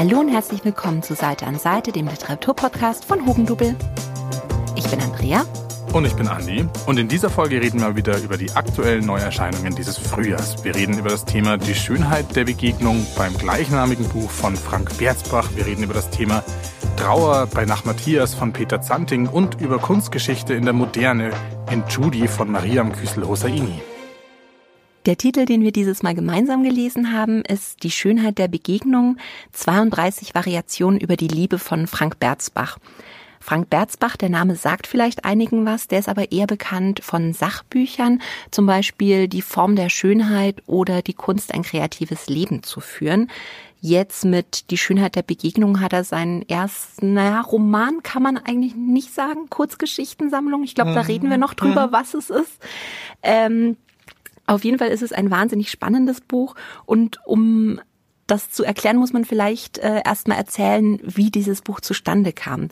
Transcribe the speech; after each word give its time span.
Hallo 0.00 0.18
und 0.18 0.30
herzlich 0.30 0.64
willkommen 0.64 1.02
zu 1.02 1.14
Seite 1.14 1.46
an 1.46 1.58
Seite, 1.58 1.92
dem 1.92 2.08
Literaturpodcast 2.08 3.04
von 3.04 3.26
Hugendubel. 3.26 3.76
Ich 4.74 4.88
bin 4.88 4.98
Andrea. 4.98 5.44
Und 5.92 6.06
ich 6.06 6.14
bin 6.14 6.26
Andi. 6.26 6.64
Und 6.86 6.98
in 6.98 7.06
dieser 7.06 7.28
Folge 7.28 7.60
reden 7.60 7.80
wir 7.80 7.94
wieder 7.96 8.18
über 8.22 8.38
die 8.38 8.50
aktuellen 8.52 9.04
Neuerscheinungen 9.04 9.74
dieses 9.74 9.98
Frühjahrs. 9.98 10.64
Wir 10.64 10.74
reden 10.74 10.96
über 10.96 11.10
das 11.10 11.26
Thema 11.26 11.58
Die 11.58 11.74
Schönheit 11.74 12.34
der 12.34 12.46
Begegnung 12.46 13.06
beim 13.14 13.36
gleichnamigen 13.36 14.08
Buch 14.08 14.30
von 14.30 14.56
Frank 14.56 14.96
Berzbach. 14.96 15.50
Wir 15.54 15.66
reden 15.66 15.82
über 15.82 15.92
das 15.92 16.08
Thema 16.08 16.42
Trauer 16.96 17.46
bei 17.52 17.66
Nach 17.66 17.84
Matthias 17.84 18.32
von 18.32 18.54
Peter 18.54 18.80
Zanting 18.80 19.28
und 19.28 19.60
über 19.60 19.78
Kunstgeschichte 19.78 20.54
in 20.54 20.64
der 20.64 20.72
Moderne 20.72 21.32
in 21.70 21.84
Judy 21.90 22.26
von 22.26 22.50
Mariam 22.50 22.92
Küssel-Hosseini. 22.92 23.82
Der 25.06 25.16
Titel, 25.16 25.46
den 25.46 25.62
wir 25.62 25.72
dieses 25.72 26.02
Mal 26.02 26.14
gemeinsam 26.14 26.62
gelesen 26.62 27.14
haben, 27.14 27.42
ist 27.42 27.82
Die 27.84 27.90
Schönheit 27.90 28.36
der 28.36 28.48
Begegnung, 28.48 29.16
32 29.52 30.34
Variationen 30.34 31.00
über 31.00 31.16
die 31.16 31.28
Liebe 31.28 31.58
von 31.58 31.86
Frank 31.86 32.20
Berzbach. 32.20 32.76
Frank 33.42 33.70
Berzbach, 33.70 34.18
der 34.18 34.28
Name 34.28 34.56
sagt 34.56 34.86
vielleicht 34.86 35.24
einigen 35.24 35.64
was, 35.64 35.88
der 35.88 36.00
ist 36.00 36.10
aber 36.10 36.30
eher 36.30 36.46
bekannt 36.46 37.00
von 37.02 37.32
Sachbüchern, 37.32 38.20
zum 38.50 38.66
Beispiel 38.66 39.28
Die 39.28 39.40
Form 39.40 39.74
der 39.74 39.88
Schönheit 39.88 40.62
oder 40.66 41.00
Die 41.00 41.14
Kunst, 41.14 41.54
ein 41.54 41.62
kreatives 41.62 42.28
Leben 42.28 42.62
zu 42.62 42.80
führen. 42.80 43.30
Jetzt 43.80 44.26
mit 44.26 44.70
Die 44.70 44.76
Schönheit 44.76 45.16
der 45.16 45.22
Begegnung 45.22 45.80
hat 45.80 45.94
er 45.94 46.04
seinen 46.04 46.46
ersten, 46.46 47.14
naja, 47.14 47.40
Roman 47.40 48.02
kann 48.02 48.22
man 48.22 48.36
eigentlich 48.36 48.76
nicht 48.76 49.14
sagen, 49.14 49.48
Kurzgeschichtensammlung. 49.48 50.62
Ich 50.62 50.74
glaube, 50.74 50.92
da 50.92 51.00
reden 51.00 51.30
wir 51.30 51.38
noch 51.38 51.54
drüber, 51.54 51.86
mhm. 51.86 51.92
was 51.92 52.12
es 52.12 52.28
ist. 52.28 52.58
Ähm, 53.22 53.78
auf 54.46 54.64
jeden 54.64 54.78
Fall 54.78 54.88
ist 54.88 55.02
es 55.02 55.12
ein 55.12 55.30
wahnsinnig 55.30 55.70
spannendes 55.70 56.20
Buch 56.20 56.54
und 56.86 57.18
um 57.24 57.80
das 58.26 58.50
zu 58.50 58.64
erklären, 58.64 58.96
muss 58.96 59.12
man 59.12 59.24
vielleicht 59.24 59.78
äh, 59.78 60.02
erstmal 60.04 60.38
erzählen, 60.38 61.00
wie 61.02 61.30
dieses 61.30 61.62
Buch 61.62 61.80
zustande 61.80 62.32
kam. 62.32 62.68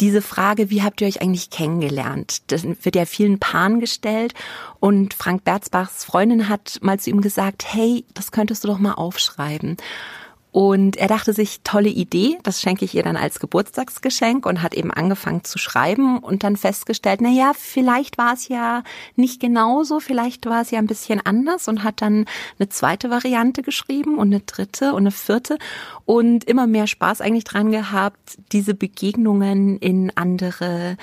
Diese 0.00 0.22
Frage, 0.22 0.70
wie 0.70 0.82
habt 0.82 1.00
ihr 1.00 1.06
euch 1.06 1.22
eigentlich 1.22 1.50
kennengelernt? 1.50 2.50
Das 2.50 2.64
wird 2.64 2.96
ja 2.96 3.04
vielen 3.04 3.38
Paaren 3.38 3.78
gestellt 3.78 4.34
und 4.80 5.14
Frank 5.14 5.44
Berzbachs 5.44 6.04
Freundin 6.04 6.48
hat 6.48 6.78
mal 6.82 6.98
zu 6.98 7.10
ihm 7.10 7.20
gesagt, 7.20 7.64
hey, 7.72 8.04
das 8.14 8.32
könntest 8.32 8.64
du 8.64 8.68
doch 8.68 8.78
mal 8.78 8.94
aufschreiben. 8.94 9.76
Und 10.54 10.96
er 10.98 11.08
dachte 11.08 11.32
sich, 11.32 11.62
tolle 11.64 11.88
Idee, 11.88 12.38
das 12.44 12.60
schenke 12.60 12.84
ich 12.84 12.94
ihr 12.94 13.02
dann 13.02 13.16
als 13.16 13.40
Geburtstagsgeschenk 13.40 14.46
und 14.46 14.62
hat 14.62 14.72
eben 14.74 14.92
angefangen 14.92 15.42
zu 15.42 15.58
schreiben 15.58 16.20
und 16.20 16.44
dann 16.44 16.54
festgestellt, 16.54 17.18
na 17.20 17.28
ja, 17.28 17.50
vielleicht 17.58 18.18
war 18.18 18.34
es 18.34 18.46
ja 18.46 18.84
nicht 19.16 19.40
genauso, 19.40 19.98
vielleicht 19.98 20.46
war 20.46 20.62
es 20.62 20.70
ja 20.70 20.78
ein 20.78 20.86
bisschen 20.86 21.20
anders 21.26 21.66
und 21.66 21.82
hat 21.82 22.00
dann 22.02 22.26
eine 22.56 22.68
zweite 22.68 23.10
Variante 23.10 23.62
geschrieben 23.64 24.16
und 24.16 24.28
eine 24.28 24.42
dritte 24.42 24.92
und 24.92 25.02
eine 25.02 25.10
vierte 25.10 25.58
und 26.04 26.44
immer 26.44 26.68
mehr 26.68 26.86
Spaß 26.86 27.20
eigentlich 27.20 27.42
dran 27.42 27.72
gehabt, 27.72 28.38
diese 28.52 28.74
Begegnungen 28.74 29.78
in 29.78 30.12
andere 30.14 30.96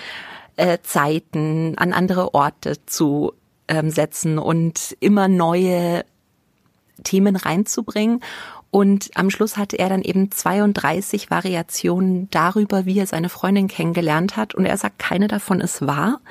äh, 0.55 0.77
Zeiten, 0.81 1.77
an 1.77 1.91
andere 1.91 2.33
Orte 2.33 2.77
zu 2.85 3.33
ähm, 3.67 3.89
setzen 3.89 4.39
und 4.39 4.95
immer 5.02 5.27
neue 5.27 6.05
Themen 7.03 7.35
reinzubringen. 7.35 8.22
Und 8.72 9.09
am 9.16 9.30
Schluss 9.30 9.58
hatte 9.58 9.77
er 9.77 9.89
dann 9.89 10.02
eben 10.02 10.31
32 10.31 11.30
Variationen 11.30 12.30
darüber, 12.31 12.86
wie 12.86 12.97
er 12.97 13.05
seine 13.05 13.28
Freundin 13.28 13.67
kennengelernt 13.67 14.38
hat. 14.38 14.55
Und 14.55 14.66
er 14.66 14.78
sagt, 14.78 14.97
keine 14.97 15.28
davon 15.28 15.59
ist 15.59 15.86
wahr. 15.86 16.22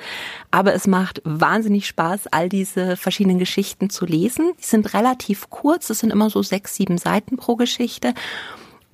Aber 0.49 0.73
es 0.73 0.87
macht 0.87 1.21
wahnsinnig 1.23 1.85
Spaß, 1.85 2.27
all 2.31 2.49
diese 2.49 2.97
verschiedenen 2.97 3.37
Geschichten 3.37 3.91
zu 3.91 4.07
lesen. 4.07 4.53
Die 4.59 4.65
sind 4.65 4.95
relativ 4.95 5.51
kurz. 5.51 5.91
Es 5.91 5.99
sind 5.99 6.11
immer 6.11 6.31
so 6.31 6.41
sechs, 6.41 6.75
sieben 6.75 6.97
Seiten 6.97 7.37
pro 7.37 7.55
Geschichte. 7.55 8.15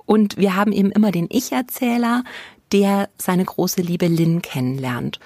Und 0.04 0.36
wir 0.36 0.54
haben 0.54 0.72
eben 0.72 0.90
immer 0.90 1.10
den 1.10 1.26
Ich-Erzähler, 1.30 2.24
der 2.70 3.08
seine 3.16 3.46
große 3.46 3.80
Liebe 3.80 4.08
Lynn 4.08 4.42
kennenlernt. 4.42 5.20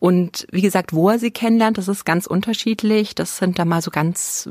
Und 0.00 0.48
wie 0.50 0.62
gesagt, 0.62 0.92
wo 0.92 1.10
er 1.10 1.20
sie 1.20 1.30
kennenlernt, 1.30 1.78
das 1.78 1.86
ist 1.86 2.04
ganz 2.04 2.26
unterschiedlich. 2.26 3.14
Das 3.14 3.36
sind 3.36 3.60
da 3.60 3.64
mal 3.64 3.82
so 3.82 3.92
ganz 3.92 4.48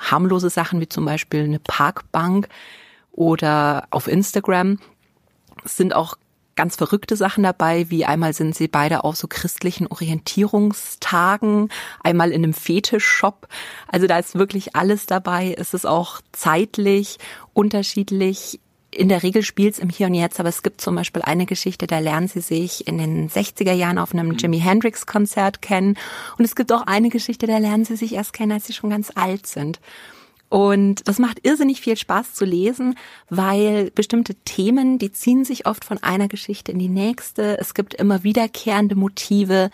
harmlose 0.00 0.50
Sachen 0.50 0.80
wie 0.80 0.88
zum 0.88 1.04
Beispiel 1.04 1.44
eine 1.44 1.58
Parkbank 1.60 2.48
oder 3.12 3.86
auf 3.90 4.08
Instagram. 4.08 4.78
Es 5.64 5.76
sind 5.76 5.94
auch 5.94 6.16
ganz 6.56 6.76
verrückte 6.76 7.16
Sachen 7.16 7.42
dabei, 7.42 7.88
wie 7.88 8.04
einmal 8.04 8.34
sind 8.34 8.54
sie 8.54 8.68
beide 8.68 9.04
auf 9.04 9.16
so 9.16 9.28
christlichen 9.28 9.86
Orientierungstagen, 9.86 11.70
einmal 12.02 12.32
in 12.32 12.44
einem 12.44 12.52
Fetischshop. 12.52 13.48
Also 13.88 14.06
da 14.06 14.18
ist 14.18 14.34
wirklich 14.34 14.76
alles 14.76 15.06
dabei. 15.06 15.54
Es 15.56 15.72
ist 15.72 15.86
auch 15.86 16.20
zeitlich 16.32 17.18
unterschiedlich 17.54 18.60
in 18.92 19.08
der 19.08 19.22
Regel 19.22 19.42
spielt's 19.42 19.78
im 19.78 19.88
Hier 19.88 20.06
und 20.06 20.14
Jetzt, 20.14 20.40
aber 20.40 20.48
es 20.48 20.62
gibt 20.62 20.80
zum 20.80 20.94
Beispiel 20.94 21.22
eine 21.22 21.46
Geschichte, 21.46 21.86
da 21.86 21.98
lernen 21.98 22.28
sie 22.28 22.40
sich 22.40 22.86
in 22.86 22.98
den 22.98 23.28
60er 23.28 23.72
Jahren 23.72 23.98
auf 23.98 24.12
einem 24.12 24.36
Jimi 24.36 24.58
Hendrix 24.58 25.06
Konzert 25.06 25.62
kennen. 25.62 25.96
Und 26.38 26.44
es 26.44 26.56
gibt 26.56 26.72
auch 26.72 26.86
eine 26.86 27.08
Geschichte, 27.08 27.46
da 27.46 27.58
lernen 27.58 27.84
sie 27.84 27.96
sich 27.96 28.14
erst 28.14 28.32
kennen, 28.32 28.52
als 28.52 28.66
sie 28.66 28.72
schon 28.72 28.90
ganz 28.90 29.12
alt 29.14 29.46
sind. 29.46 29.80
Und 30.48 31.06
das 31.06 31.20
macht 31.20 31.46
irrsinnig 31.46 31.80
viel 31.80 31.96
Spaß 31.96 32.34
zu 32.34 32.44
lesen, 32.44 32.96
weil 33.28 33.92
bestimmte 33.92 34.34
Themen, 34.34 34.98
die 34.98 35.12
ziehen 35.12 35.44
sich 35.44 35.66
oft 35.66 35.84
von 35.84 36.02
einer 36.02 36.26
Geschichte 36.26 36.72
in 36.72 36.80
die 36.80 36.88
nächste. 36.88 37.56
Es 37.58 37.72
gibt 37.72 37.94
immer 37.94 38.24
wiederkehrende 38.24 38.96
Motive. 38.96 39.70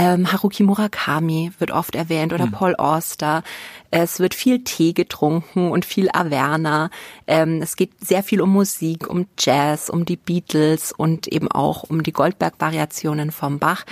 Ähm, 0.00 0.32
Haruki 0.32 0.62
Murakami 0.62 1.52
wird 1.58 1.72
oft 1.72 1.94
erwähnt 1.94 2.32
oder 2.32 2.46
mhm. 2.46 2.52
Paul 2.52 2.74
Auster. 2.76 3.42
Es 3.90 4.18
wird 4.18 4.32
viel 4.32 4.64
Tee 4.64 4.94
getrunken 4.94 5.70
und 5.70 5.84
viel 5.84 6.08
Averna. 6.10 6.88
Ähm, 7.26 7.60
es 7.60 7.76
geht 7.76 7.90
sehr 8.02 8.22
viel 8.22 8.40
um 8.40 8.50
Musik, 8.50 9.10
um 9.10 9.26
Jazz, 9.38 9.90
um 9.90 10.06
die 10.06 10.16
Beatles 10.16 10.92
und 10.92 11.28
eben 11.28 11.52
auch 11.52 11.82
um 11.82 12.02
die 12.02 12.14
Goldberg-Variationen 12.14 13.30
vom 13.30 13.58
Bach. 13.58 13.84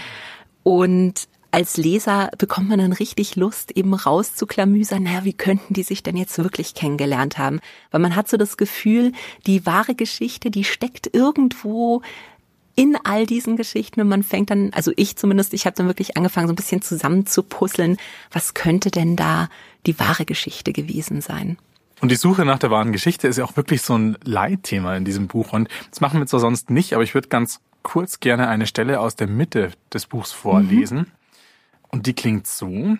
Und 0.63 1.29
als 1.51 1.77
Leser 1.77 2.31
bekommt 2.39 2.71
man 2.71 2.79
dann 2.79 2.95
richtig 2.95 3.37
Lust, 3.37 3.73
eben 3.73 3.93
rauszuklamüsern, 3.93 5.03
naja, 5.03 5.25
wie 5.25 5.35
könnten 5.35 5.75
die 5.75 5.83
sich 5.83 6.03
denn 6.03 6.17
jetzt 6.17 6.39
wirklich 6.39 6.73
kennengelernt 6.73 7.37
haben? 7.37 7.61
Weil 7.91 8.01
man 8.01 8.17
hat 8.17 8.29
so 8.29 8.39
das 8.39 8.57
Gefühl, 8.57 9.13
die 9.47 9.67
wahre 9.67 9.95
Geschichte, 9.95 10.51
die 10.51 10.65
steckt 10.65 11.15
irgendwo 11.15 12.01
in 12.79 12.97
all 13.03 13.27
diesen 13.27 13.57
Geschichten 13.57 14.01
und 14.01 14.07
man 14.07 14.23
fängt 14.23 14.51
dann, 14.51 14.71
also 14.73 14.93
ich 14.95 15.17
zumindest, 15.17 15.53
ich 15.53 15.67
habe 15.67 15.75
dann 15.75 15.89
wirklich 15.89 16.17
angefangen, 16.17 16.47
so 16.47 16.53
ein 16.53 16.57
bisschen 16.57 16.81
zusammen 16.81 17.27
zu 17.27 17.43
puzzeln, 17.43 17.97
was 18.31 18.55
könnte 18.55 18.93
denn 18.93 19.17
da 19.17 19.49
die 19.85 19.99
wahre 19.99 20.25
Geschichte 20.25 20.73
gewesen 20.73 21.21
sein. 21.21 21.59
Und 22.01 22.13
die 22.13 22.17
Suche 22.17 22.45
nach 22.45 22.61
der 22.61 22.71
wahren 22.71 22.93
Geschichte 22.93 23.27
ist 23.27 23.37
ja 23.37 23.45
auch 23.45 23.57
wirklich 23.57 23.83
so 23.83 23.99
ein 23.99 24.17
Leitthema 24.23 24.97
in 24.97 25.05
diesem 25.05 25.27
Buch. 25.27 25.53
Und 25.53 25.69
das 25.91 26.01
machen 26.01 26.21
wir 26.21 26.29
zwar 26.29 26.39
sonst 26.39 26.71
nicht, 26.71 26.93
aber 26.93 27.03
ich 27.03 27.15
würde 27.15 27.27
ganz 27.27 27.59
kurz 27.83 28.21
gerne 28.21 28.47
eine 28.47 28.69
Stelle 28.69 29.01
aus 29.01 29.17
der 29.17 29.27
Mitte 29.27 29.73
des 29.93 30.07
Buchs 30.07 30.31
vorlesen. 30.31 30.99
Mhm. 30.99 31.07
Und 31.89 32.07
die 32.07 32.15
klingt 32.15 32.47
so. 32.47 32.97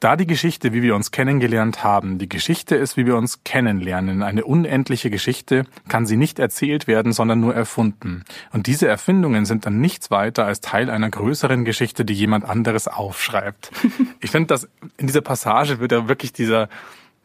Da 0.00 0.16
die 0.16 0.26
Geschichte, 0.26 0.72
wie 0.72 0.82
wir 0.82 0.94
uns 0.94 1.10
kennengelernt 1.10 1.82
haben, 1.82 2.18
die 2.18 2.28
Geschichte 2.28 2.76
ist, 2.76 2.96
wie 2.96 3.06
wir 3.06 3.16
uns 3.16 3.44
kennenlernen, 3.44 4.22
eine 4.22 4.44
unendliche 4.44 5.10
Geschichte, 5.10 5.64
kann 5.88 6.06
sie 6.06 6.16
nicht 6.16 6.38
erzählt 6.38 6.86
werden, 6.86 7.12
sondern 7.12 7.40
nur 7.40 7.54
erfunden. 7.54 8.24
Und 8.52 8.66
diese 8.66 8.88
Erfindungen 8.88 9.44
sind 9.44 9.66
dann 9.66 9.80
nichts 9.80 10.10
weiter 10.10 10.46
als 10.46 10.60
Teil 10.60 10.90
einer 10.90 11.10
größeren 11.10 11.64
Geschichte, 11.64 12.04
die 12.04 12.14
jemand 12.14 12.44
anderes 12.44 12.88
aufschreibt. 12.88 13.72
ich 14.20 14.30
finde, 14.30 14.48
dass 14.48 14.68
in 14.96 15.06
dieser 15.06 15.22
Passage 15.22 15.80
wird 15.80 15.92
ja 15.92 16.08
wirklich 16.08 16.32
dieser 16.32 16.68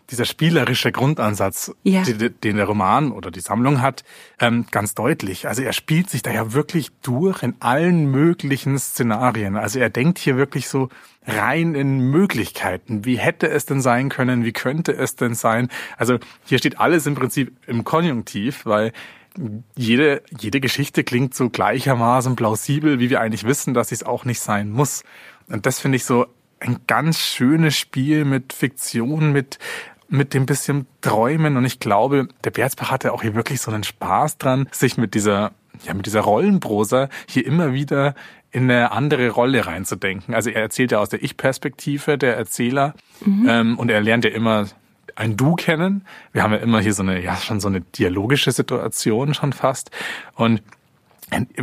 dieser 0.09 0.25
spielerische 0.25 0.91
Grundansatz, 0.91 1.73
ja. 1.83 2.03
den 2.03 2.57
der 2.57 2.65
Roman 2.65 3.11
oder 3.11 3.31
die 3.31 3.39
Sammlung 3.39 3.81
hat, 3.81 4.03
ähm, 4.39 4.65
ganz 4.69 4.93
deutlich. 4.93 5.47
Also 5.47 5.63
er 5.63 5.73
spielt 5.73 6.09
sich 6.09 6.21
da 6.21 6.31
ja 6.31 6.53
wirklich 6.53 6.91
durch 7.01 7.41
in 7.41 7.55
allen 7.59 8.11
möglichen 8.11 8.77
Szenarien. 8.77 9.55
Also 9.55 9.79
er 9.79 9.89
denkt 9.89 10.19
hier 10.19 10.37
wirklich 10.37 10.67
so 10.67 10.89
rein 11.25 11.75
in 11.75 11.99
Möglichkeiten. 11.99 13.05
Wie 13.05 13.17
hätte 13.17 13.49
es 13.49 13.65
denn 13.65 13.81
sein 13.81 14.09
können? 14.09 14.43
Wie 14.43 14.53
könnte 14.53 14.93
es 14.93 15.15
denn 15.15 15.35
sein? 15.35 15.69
Also 15.97 16.19
hier 16.45 16.57
steht 16.57 16.79
alles 16.79 17.05
im 17.05 17.15
Prinzip 17.15 17.55
im 17.67 17.83
Konjunktiv, 17.83 18.65
weil 18.65 18.91
jede, 19.75 20.21
jede 20.37 20.59
Geschichte 20.59 21.03
klingt 21.03 21.33
so 21.33 21.49
gleichermaßen 21.49 22.35
plausibel, 22.35 22.99
wie 22.99 23.09
wir 23.09 23.19
eigentlich 23.19 23.45
wissen, 23.45 23.73
dass 23.73 23.91
es 23.91 24.03
auch 24.03 24.25
nicht 24.25 24.39
sein 24.39 24.69
muss. 24.69 25.03
Und 25.47 25.65
das 25.65 25.79
finde 25.79 25.95
ich 25.95 26.05
so 26.05 26.27
ein 26.59 26.79
ganz 26.87 27.19
schönes 27.19 27.75
Spiel 27.75 28.25
mit 28.25 28.53
Fiktion, 28.53 29.31
mit 29.31 29.59
mit 30.13 30.35
dem 30.35 30.45
bisschen 30.45 30.85
Träumen 31.01 31.57
und 31.57 31.65
ich 31.65 31.79
glaube, 31.79 32.27
der 32.43 32.51
Berzbach 32.51 32.91
hatte 32.91 33.13
auch 33.13 33.23
hier 33.23 33.33
wirklich 33.33 33.61
so 33.61 33.71
einen 33.71 33.83
Spaß 33.83 34.37
dran, 34.37 34.69
sich 34.71 34.95
mit 34.95 35.15
dieser, 35.15 35.53
ja, 35.85 35.95
mit 35.95 36.05
dieser 36.05 36.21
Rollenprosa 36.21 37.09
hier 37.27 37.47
immer 37.47 37.73
wieder 37.73 38.13
in 38.53 38.69
eine 38.69 38.91
andere 38.91 39.29
Rolle 39.29 39.65
reinzudenken. 39.65 40.33
Also 40.33 40.51
er 40.51 40.61
erzählt 40.61 40.91
ja 40.91 40.99
aus 40.99 41.09
der 41.09 41.23
Ich-Perspektive 41.23 42.17
der 42.17 42.37
Erzähler 42.37 42.93
mhm. 43.25 43.47
ähm, 43.49 43.79
und 43.79 43.89
er 43.89 43.99
lernt 43.99 44.25
ja 44.25 44.31
immer 44.31 44.67
ein 45.15 45.35
Du 45.35 45.55
kennen. 45.55 46.05
Wir 46.31 46.43
haben 46.43 46.53
ja 46.53 46.59
immer 46.59 46.79
hier 46.79 46.93
so 46.93 47.03
eine, 47.03 47.21
ja, 47.21 47.35
schon 47.35 47.59
so 47.59 47.67
eine 47.67 47.81
dialogische 47.81 48.51
Situation 48.51 49.33
schon 49.33 49.53
fast 49.53 49.91
und 50.35 50.61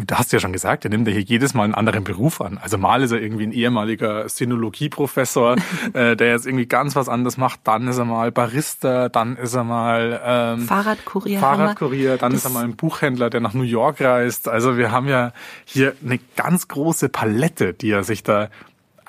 Du 0.06 0.14
hast 0.14 0.32
ja 0.32 0.40
schon 0.40 0.52
gesagt, 0.52 0.84
er 0.84 0.90
nimmt 0.90 1.06
ja 1.06 1.12
hier 1.12 1.22
jedes 1.22 1.54
Mal 1.54 1.64
einen 1.64 1.74
anderen 1.74 2.04
Beruf 2.04 2.40
an. 2.40 2.58
Also 2.58 2.78
mal 2.78 3.02
ist 3.02 3.12
er 3.12 3.20
irgendwie 3.20 3.44
ein 3.44 3.52
ehemaliger 3.52 4.28
Sinologieprofessor, 4.28 5.56
äh, 5.92 6.16
der 6.16 6.30
jetzt 6.30 6.46
irgendwie 6.46 6.66
ganz 6.66 6.96
was 6.96 7.08
anderes 7.08 7.36
macht. 7.36 7.60
Dann 7.64 7.88
ist 7.88 7.98
er 7.98 8.04
mal 8.04 8.32
Barista, 8.32 9.08
dann 9.08 9.36
ist 9.36 9.54
er 9.54 9.64
mal 9.64 10.20
ähm, 10.24 10.60
Fahrradkurier. 10.60 11.40
Fahrradkurier, 11.40 12.16
dann 12.16 12.32
ist 12.32 12.44
er 12.44 12.50
mal 12.50 12.64
ein 12.64 12.76
Buchhändler, 12.76 13.30
der 13.30 13.40
nach 13.40 13.54
New 13.54 13.62
York 13.62 14.00
reist. 14.00 14.48
Also 14.48 14.76
wir 14.76 14.90
haben 14.90 15.08
ja 15.08 15.32
hier 15.64 15.94
eine 16.04 16.18
ganz 16.36 16.68
große 16.68 17.08
Palette, 17.08 17.74
die 17.74 17.90
er 17.90 18.04
sich 18.04 18.22
da 18.22 18.48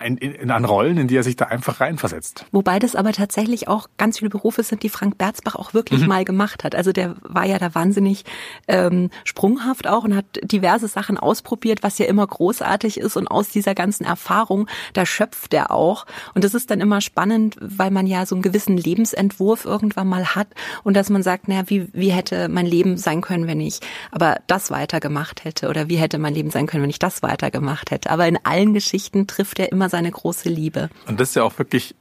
in, 0.01 0.17
in, 0.17 0.51
an 0.51 0.65
Rollen, 0.65 0.97
in 0.97 1.07
die 1.07 1.15
er 1.15 1.23
sich 1.23 1.35
da 1.35 1.45
einfach 1.45 1.79
reinversetzt. 1.79 2.45
Wobei 2.51 2.79
das 2.79 2.95
aber 2.95 3.11
tatsächlich 3.11 3.67
auch 3.67 3.87
ganz 3.97 4.19
viele 4.19 4.29
Berufe 4.29 4.63
sind, 4.63 4.83
die 4.83 4.89
Frank 4.89 5.17
Berzbach 5.17 5.55
auch 5.55 5.73
wirklich 5.73 6.01
mhm. 6.01 6.07
mal 6.07 6.25
gemacht 6.25 6.63
hat. 6.63 6.75
Also 6.75 6.91
der 6.91 7.15
war 7.21 7.45
ja 7.45 7.59
da 7.59 7.73
wahnsinnig 7.75 8.25
ähm, 8.67 9.09
sprunghaft 9.23 9.87
auch 9.87 10.03
und 10.03 10.15
hat 10.15 10.25
diverse 10.43 10.87
Sachen 10.87 11.17
ausprobiert, 11.17 11.83
was 11.83 11.97
ja 11.97 12.05
immer 12.05 12.25
großartig 12.25 12.97
ist. 12.99 13.17
Und 13.17 13.27
aus 13.27 13.49
dieser 13.49 13.75
ganzen 13.75 14.05
Erfahrung, 14.05 14.67
da 14.93 15.05
schöpft 15.05 15.53
er 15.53 15.71
auch. 15.71 16.05
Und 16.33 16.43
das 16.43 16.53
ist 16.53 16.71
dann 16.71 16.81
immer 16.81 17.01
spannend, 17.01 17.57
weil 17.59 17.91
man 17.91 18.07
ja 18.07 18.25
so 18.25 18.35
einen 18.35 18.41
gewissen 18.41 18.77
Lebensentwurf 18.77 19.65
irgendwann 19.65 20.07
mal 20.07 20.35
hat 20.35 20.47
und 20.83 20.95
dass 20.95 21.09
man 21.09 21.23
sagt, 21.23 21.47
naja, 21.47 21.63
wie, 21.67 21.87
wie 21.93 22.11
hätte 22.11 22.49
mein 22.49 22.65
Leben 22.65 22.97
sein 22.97 23.21
können, 23.21 23.47
wenn 23.47 23.61
ich 23.61 23.79
aber 24.11 24.37
das 24.47 24.71
weitergemacht 24.71 25.43
hätte? 25.43 25.69
Oder 25.69 25.89
wie 25.89 25.97
hätte 25.97 26.17
mein 26.17 26.33
Leben 26.33 26.49
sein 26.49 26.67
können, 26.67 26.83
wenn 26.83 26.89
ich 26.89 26.99
das 26.99 27.23
weitergemacht 27.23 27.91
hätte? 27.91 28.09
Aber 28.09 28.27
in 28.27 28.37
allen 28.43 28.73
Geschichten 28.73 29.27
trifft 29.27 29.59
er 29.59 29.71
immer 29.71 29.89
seine 29.91 30.09
große 30.09 30.49
Liebe. 30.49 30.89
Und 31.07 31.19
das 31.19 31.29
ist 31.29 31.35
ja 31.35 31.43
auch 31.43 31.57
wirklich 31.57 31.95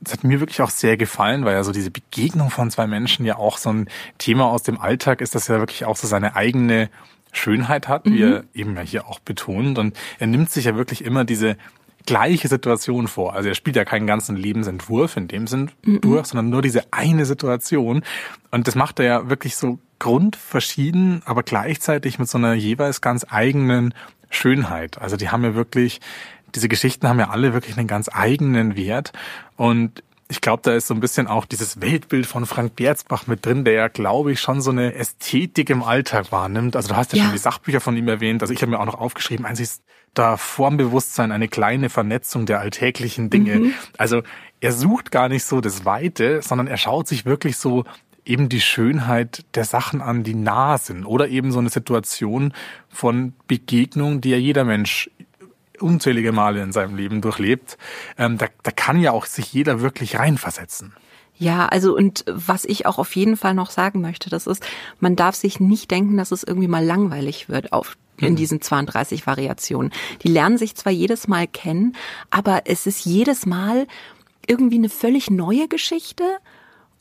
das 0.00 0.12
hat 0.12 0.24
mir 0.24 0.40
wirklich 0.40 0.60
auch 0.60 0.70
sehr 0.70 0.98
gefallen, 0.98 1.44
weil 1.44 1.54
ja 1.54 1.64
so 1.64 1.72
diese 1.72 1.90
Begegnung 1.90 2.50
von 2.50 2.70
zwei 2.70 2.86
Menschen 2.86 3.24
ja 3.24 3.36
auch 3.36 3.56
so 3.56 3.70
ein 3.70 3.88
Thema 4.18 4.44
aus 4.44 4.62
dem 4.62 4.78
Alltag 4.78 5.22
ist, 5.22 5.34
dass 5.34 5.48
er 5.48 5.58
wirklich 5.58 5.86
auch 5.86 5.96
so 5.96 6.06
seine 6.06 6.36
eigene 6.36 6.90
Schönheit 7.32 7.88
hat, 7.88 8.06
mhm. 8.06 8.14
wie 8.14 8.22
er 8.22 8.44
eben 8.54 8.76
ja 8.76 8.82
hier 8.82 9.08
auch 9.08 9.20
betont. 9.20 9.78
Und 9.78 9.96
er 10.18 10.26
nimmt 10.26 10.50
sich 10.50 10.66
ja 10.66 10.76
wirklich 10.76 11.04
immer 11.04 11.24
diese 11.24 11.56
gleiche 12.04 12.48
Situation 12.48 13.08
vor. 13.08 13.34
Also 13.34 13.48
er 13.48 13.54
spielt 13.54 13.76
ja 13.76 13.84
keinen 13.84 14.06
ganzen 14.06 14.36
Lebensentwurf 14.36 15.16
in 15.16 15.28
dem 15.28 15.46
Sinn 15.46 15.70
mhm. 15.84 16.00
durch, 16.00 16.26
sondern 16.26 16.50
nur 16.50 16.62
diese 16.62 16.92
eine 16.92 17.26
Situation. 17.26 18.02
Und 18.50 18.68
das 18.68 18.74
macht 18.74 19.00
er 19.00 19.06
ja 19.06 19.28
wirklich 19.28 19.56
so 19.56 19.78
grundverschieden, 19.98 21.22
aber 21.24 21.42
gleichzeitig 21.42 22.18
mit 22.18 22.28
so 22.28 22.38
einer 22.38 22.54
jeweils 22.54 23.00
ganz 23.00 23.26
eigenen 23.28 23.94
Schönheit. 24.30 25.00
Also 25.00 25.16
die 25.16 25.30
haben 25.30 25.42
ja 25.42 25.54
wirklich 25.54 26.00
diese 26.54 26.68
Geschichten 26.68 27.08
haben 27.08 27.18
ja 27.18 27.30
alle 27.30 27.52
wirklich 27.52 27.76
einen 27.76 27.86
ganz 27.86 28.08
eigenen 28.12 28.76
Wert. 28.76 29.12
Und 29.56 30.02
ich 30.28 30.40
glaube, 30.40 30.62
da 30.64 30.74
ist 30.74 30.88
so 30.88 30.94
ein 30.94 31.00
bisschen 31.00 31.26
auch 31.26 31.44
dieses 31.44 31.80
Weltbild 31.80 32.26
von 32.26 32.46
Frank 32.46 32.74
Berzbach 32.74 33.26
mit 33.26 33.46
drin, 33.46 33.64
der 33.64 33.74
ja, 33.74 33.88
glaube 33.88 34.32
ich, 34.32 34.40
schon 34.40 34.60
so 34.60 34.70
eine 34.70 34.94
Ästhetik 34.94 35.70
im 35.70 35.82
Alltag 35.82 36.32
wahrnimmt. 36.32 36.74
Also 36.74 36.88
du 36.88 36.96
hast 36.96 37.12
ja, 37.12 37.18
ja. 37.18 37.24
schon 37.24 37.32
die 37.32 37.38
Sachbücher 37.38 37.80
von 37.80 37.96
ihm 37.96 38.08
erwähnt. 38.08 38.42
Also 38.42 38.52
ich 38.52 38.60
habe 38.62 38.70
mir 38.70 38.80
auch 38.80 38.86
noch 38.86 38.98
aufgeschrieben, 38.98 39.46
eins 39.46 39.60
ist 39.60 39.82
da 40.14 40.36
Formbewusstsein, 40.36 41.30
eine 41.30 41.46
kleine 41.46 41.90
Vernetzung 41.90 42.46
der 42.46 42.60
alltäglichen 42.60 43.30
Dinge. 43.30 43.56
Mhm. 43.56 43.74
Also 43.98 44.22
er 44.60 44.72
sucht 44.72 45.10
gar 45.10 45.28
nicht 45.28 45.44
so 45.44 45.60
das 45.60 45.84
Weite, 45.84 46.40
sondern 46.42 46.66
er 46.66 46.78
schaut 46.78 47.06
sich 47.06 47.24
wirklich 47.24 47.56
so 47.56 47.84
eben 48.24 48.48
die 48.48 48.60
Schönheit 48.60 49.44
der 49.54 49.64
Sachen 49.64 50.00
an, 50.00 50.24
die 50.24 50.34
nah 50.34 50.78
sind. 50.78 51.04
Oder 51.04 51.28
eben 51.28 51.52
so 51.52 51.60
eine 51.60 51.68
Situation 51.68 52.52
von 52.88 53.34
Begegnung, 53.46 54.20
die 54.20 54.30
ja 54.30 54.36
jeder 54.36 54.64
Mensch 54.64 55.10
unzählige 55.80 56.32
Male 56.32 56.62
in 56.62 56.72
seinem 56.72 56.96
Leben 56.96 57.20
durchlebt, 57.20 57.78
ähm, 58.18 58.38
da, 58.38 58.46
da 58.62 58.70
kann 58.70 59.00
ja 59.00 59.12
auch 59.12 59.26
sich 59.26 59.52
jeder 59.52 59.80
wirklich 59.80 60.18
reinversetzen. 60.18 60.94
Ja, 61.38 61.66
also 61.66 61.94
und 61.94 62.24
was 62.26 62.64
ich 62.64 62.86
auch 62.86 62.98
auf 62.98 63.14
jeden 63.14 63.36
Fall 63.36 63.54
noch 63.54 63.70
sagen 63.70 64.00
möchte, 64.00 64.30
das 64.30 64.46
ist, 64.46 64.66
man 65.00 65.16
darf 65.16 65.34
sich 65.34 65.60
nicht 65.60 65.90
denken, 65.90 66.16
dass 66.16 66.32
es 66.32 66.42
irgendwie 66.42 66.68
mal 66.68 66.84
langweilig 66.84 67.48
wird 67.48 67.72
auf 67.72 67.96
in 68.18 68.32
mhm. 68.32 68.36
diesen 68.36 68.60
32 68.62 69.26
Variationen. 69.26 69.92
Die 70.22 70.28
lernen 70.28 70.56
sich 70.56 70.74
zwar 70.74 70.92
jedes 70.92 71.28
Mal 71.28 71.46
kennen, 71.46 71.94
aber 72.30 72.62
es 72.64 72.86
ist 72.86 73.04
jedes 73.04 73.44
Mal 73.44 73.86
irgendwie 74.46 74.76
eine 74.76 74.88
völlig 74.88 75.30
neue 75.30 75.68
Geschichte, 75.68 76.24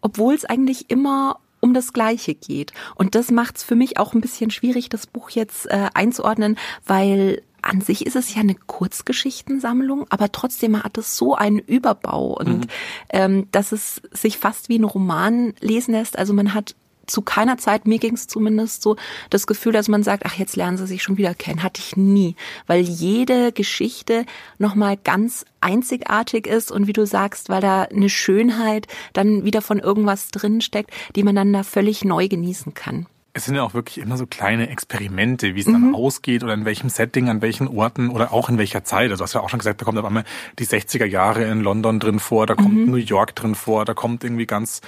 obwohl 0.01 0.33
es 0.33 0.43
eigentlich 0.43 0.89
immer 0.89 1.39
um 1.61 1.73
das 1.73 1.93
Gleiche 1.93 2.35
geht. 2.35 2.73
Und 2.95 3.15
das 3.15 3.31
macht 3.31 3.57
es 3.57 3.63
für 3.63 3.75
mich 3.75 3.97
auch 3.97 4.13
ein 4.13 4.21
bisschen 4.21 4.51
schwierig, 4.51 4.89
das 4.89 5.07
Buch 5.07 5.29
jetzt 5.29 5.65
äh, 5.67 5.87
einzuordnen, 5.93 6.57
weil 6.85 7.41
an 7.65 7.81
sich 7.81 8.05
ist 8.05 8.15
es 8.15 8.33
ja 8.33 8.41
eine 8.41 8.55
Kurzgeschichtensammlung, 8.55 10.05
aber 10.09 10.31
trotzdem 10.31 10.81
hat 10.83 10.97
es 10.97 11.17
so 11.17 11.35
einen 11.35 11.59
Überbau 11.59 12.37
und 12.37 12.59
mhm. 12.59 12.69
ähm, 13.09 13.47
dass 13.51 13.71
es 13.71 14.01
sich 14.11 14.37
fast 14.37 14.69
wie 14.69 14.77
ein 14.77 14.83
Roman 14.83 15.53
lesen 15.59 15.93
lässt. 15.93 16.17
Also 16.17 16.33
man 16.33 16.53
hat 16.53 16.75
zu 17.07 17.21
keiner 17.21 17.57
Zeit, 17.57 17.85
mir 17.85 17.99
ging 17.99 18.15
es 18.15 18.27
zumindest 18.27 18.81
so, 18.81 18.95
das 19.29 19.47
Gefühl, 19.47 19.73
dass 19.73 19.87
man 19.87 20.03
sagt, 20.03 20.23
ach, 20.25 20.35
jetzt 20.35 20.55
lernen 20.55 20.77
sie 20.77 20.87
sich 20.87 21.03
schon 21.03 21.17
wieder 21.17 21.33
kennen. 21.33 21.63
Hatte 21.63 21.81
ich 21.81 21.95
nie. 21.95 22.35
Weil 22.67 22.81
jede 22.81 23.51
Geschichte 23.51 24.25
nochmal 24.57 24.97
ganz 24.97 25.45
einzigartig 25.61 26.47
ist 26.47 26.71
und 26.71 26.87
wie 26.87 26.93
du 26.93 27.05
sagst, 27.05 27.49
weil 27.49 27.61
da 27.61 27.83
eine 27.83 28.09
Schönheit 28.09 28.87
dann 29.13 29.43
wieder 29.43 29.61
von 29.61 29.79
irgendwas 29.79 30.29
drinsteckt, 30.29 30.91
die 31.15 31.23
man 31.23 31.35
dann 31.35 31.53
da 31.53 31.63
völlig 31.63 32.03
neu 32.03 32.27
genießen 32.27 32.73
kann 32.73 33.07
es 33.35 33.43
sind 33.43 33.55
ja 33.55 33.63
auch 33.63 33.73
wirklich 33.73 33.97
immer 33.97 34.15
so 34.15 34.25
kleine 34.25 34.69
Experimente, 34.69 35.55
wie 35.55 35.59
es 35.59 35.65
dann 35.65 35.89
mhm. 35.89 35.95
ausgeht 35.95 36.41
oder 36.41 36.53
in 36.53 36.63
welchem 36.63 36.87
Setting, 36.87 37.27
an 37.27 37.41
welchen 37.41 37.67
Orten 37.67 38.09
oder 38.09 38.31
auch 38.31 38.47
in 38.47 38.57
welcher 38.57 38.85
Zeit. 38.85 39.11
Also 39.11 39.17
du 39.17 39.23
hast 39.23 39.33
ja 39.33 39.41
auch 39.41 39.49
schon 39.49 39.59
gesagt, 39.59 39.81
da 39.81 39.85
kommt 39.85 39.97
auf 39.97 40.05
einmal 40.05 40.23
die 40.57 40.65
60er 40.65 41.03
Jahre 41.03 41.43
in 41.43 41.59
London 41.59 41.99
drin 41.99 42.19
vor, 42.19 42.47
da 42.47 42.55
kommt 42.55 42.73
mhm. 42.73 42.89
New 42.89 42.95
York 42.95 43.35
drin 43.35 43.53
vor, 43.53 43.83
da 43.83 43.93
kommt 43.93 44.23
irgendwie 44.23 44.45
ganz 44.45 44.79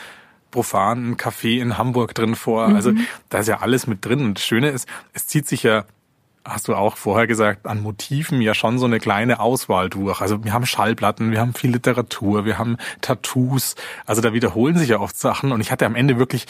profan 0.50 1.12
ein 1.12 1.18
Café 1.18 1.60
in 1.60 1.78
Hamburg 1.78 2.16
drin 2.16 2.36
vor. 2.36 2.70
Mhm. 2.70 2.76
Also 2.78 2.94
da 3.28 3.40
ist 3.40 3.48
ja 3.48 3.60
alles 3.60 3.86
mit 3.86 4.06
drin. 4.06 4.24
Und 4.24 4.36
das 4.38 4.46
Schöne 4.46 4.70
ist, 4.70 4.88
es 5.12 5.28
zieht 5.28 5.46
sich 5.46 5.64
ja 5.64 5.84
hast 6.46 6.70
du 6.70 6.76
auch 6.76 6.96
vorher 6.96 7.28
gesagt, 7.28 7.68
an 7.68 7.82
Motiven 7.82 8.40
ja 8.40 8.54
schon 8.54 8.80
so 8.80 8.86
eine 8.86 9.00
kleine 9.00 9.42
Auswahl 9.42 9.90
durch. 9.90 10.22
Also 10.22 10.46
wir 10.46 10.54
haben 10.54 10.66
Schallplatten, 10.66 11.32
wir 11.32 11.42
haben 11.42 11.54
viel 11.54 11.72
Literatur, 11.72 12.46
wir 12.46 12.58
haben 12.58 12.78
Tattoos. 13.02 13.76
Also 14.06 14.22
da 14.22 14.32
wiederholen 14.32 14.78
sich 14.78 14.88
ja 14.88 15.02
oft 15.02 15.18
Sachen. 15.18 15.52
Und 15.52 15.60
ich 15.60 15.72
hatte 15.72 15.86
am 15.86 15.96
Ende 15.96 16.18
wirklich 16.18 16.48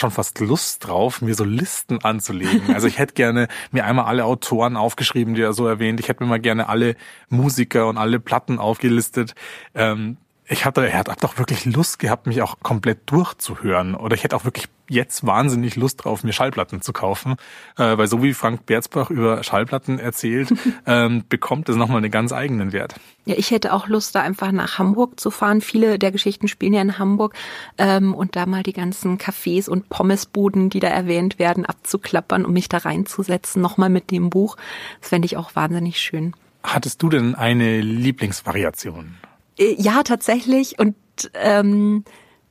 schon 0.00 0.10
fast 0.10 0.40
Lust 0.40 0.86
drauf, 0.86 1.22
mir 1.22 1.34
so 1.34 1.44
Listen 1.44 2.02
anzulegen. 2.02 2.74
Also 2.74 2.86
ich 2.86 2.98
hätte 2.98 3.14
gerne 3.14 3.48
mir 3.70 3.84
einmal 3.84 4.06
alle 4.06 4.24
Autoren 4.24 4.76
aufgeschrieben, 4.76 5.34
die 5.34 5.42
er 5.42 5.52
so 5.52 5.66
erwähnt. 5.66 6.00
Ich 6.00 6.08
hätte 6.08 6.22
mir 6.24 6.28
mal 6.28 6.40
gerne 6.40 6.68
alle 6.68 6.96
Musiker 7.28 7.88
und 7.88 7.98
alle 7.98 8.18
Platten 8.18 8.58
aufgelistet. 8.58 9.34
Ähm, 9.74 10.16
ich 10.48 10.64
hatte, 10.64 10.88
er 10.88 10.98
hat 10.98 11.22
doch 11.22 11.38
wirklich 11.38 11.64
Lust 11.64 12.00
gehabt, 12.00 12.26
mich 12.26 12.42
auch 12.42 12.56
komplett 12.60 13.10
durchzuhören. 13.10 13.94
Oder 13.94 14.16
ich 14.16 14.24
hätte 14.24 14.34
auch 14.34 14.44
wirklich 14.44 14.66
jetzt 14.90 15.24
wahnsinnig 15.24 15.76
Lust 15.76 16.04
drauf, 16.04 16.24
mir 16.24 16.32
Schallplatten 16.32 16.82
zu 16.82 16.92
kaufen. 16.92 17.36
Äh, 17.78 17.96
weil 17.96 18.08
so 18.08 18.22
wie 18.22 18.34
Frank 18.34 18.66
Berzbach 18.66 19.10
über 19.10 19.42
Schallplatten 19.42 19.98
erzählt, 19.98 20.52
ähm, 20.86 21.24
bekommt 21.28 21.68
es 21.68 21.76
nochmal 21.76 21.98
einen 21.98 22.10
ganz 22.10 22.32
eigenen 22.32 22.72
Wert. 22.72 22.96
Ja, 23.24 23.36
ich 23.38 23.50
hätte 23.50 23.72
auch 23.72 23.86
Lust, 23.86 24.14
da 24.14 24.22
einfach 24.22 24.50
nach 24.50 24.78
Hamburg 24.78 25.20
zu 25.20 25.30
fahren. 25.30 25.60
Viele 25.60 25.98
der 25.98 26.10
Geschichten 26.10 26.48
spielen 26.48 26.74
ja 26.74 26.82
in 26.82 26.98
Hamburg. 26.98 27.34
Ähm, 27.78 28.14
und 28.14 28.34
da 28.34 28.46
mal 28.46 28.62
die 28.62 28.72
ganzen 28.72 29.18
Cafés 29.18 29.68
und 29.68 29.88
Pommesbuden, 29.88 30.70
die 30.70 30.80
da 30.80 30.88
erwähnt 30.88 31.38
werden, 31.38 31.64
abzuklappern 31.64 32.44
und 32.44 32.52
mich 32.52 32.68
da 32.68 32.78
reinzusetzen, 32.78 33.62
nochmal 33.62 33.90
mit 33.90 34.10
dem 34.10 34.28
Buch. 34.28 34.56
Das 35.00 35.10
fände 35.10 35.26
ich 35.26 35.36
auch 35.36 35.54
wahnsinnig 35.54 36.00
schön. 36.00 36.34
Hattest 36.62 37.02
du 37.02 37.08
denn 37.08 37.34
eine 37.34 37.80
Lieblingsvariation? 37.80 39.16
Äh, 39.58 39.74
ja, 39.78 40.02
tatsächlich. 40.02 40.78
Und 40.78 40.96
ähm, 41.34 42.04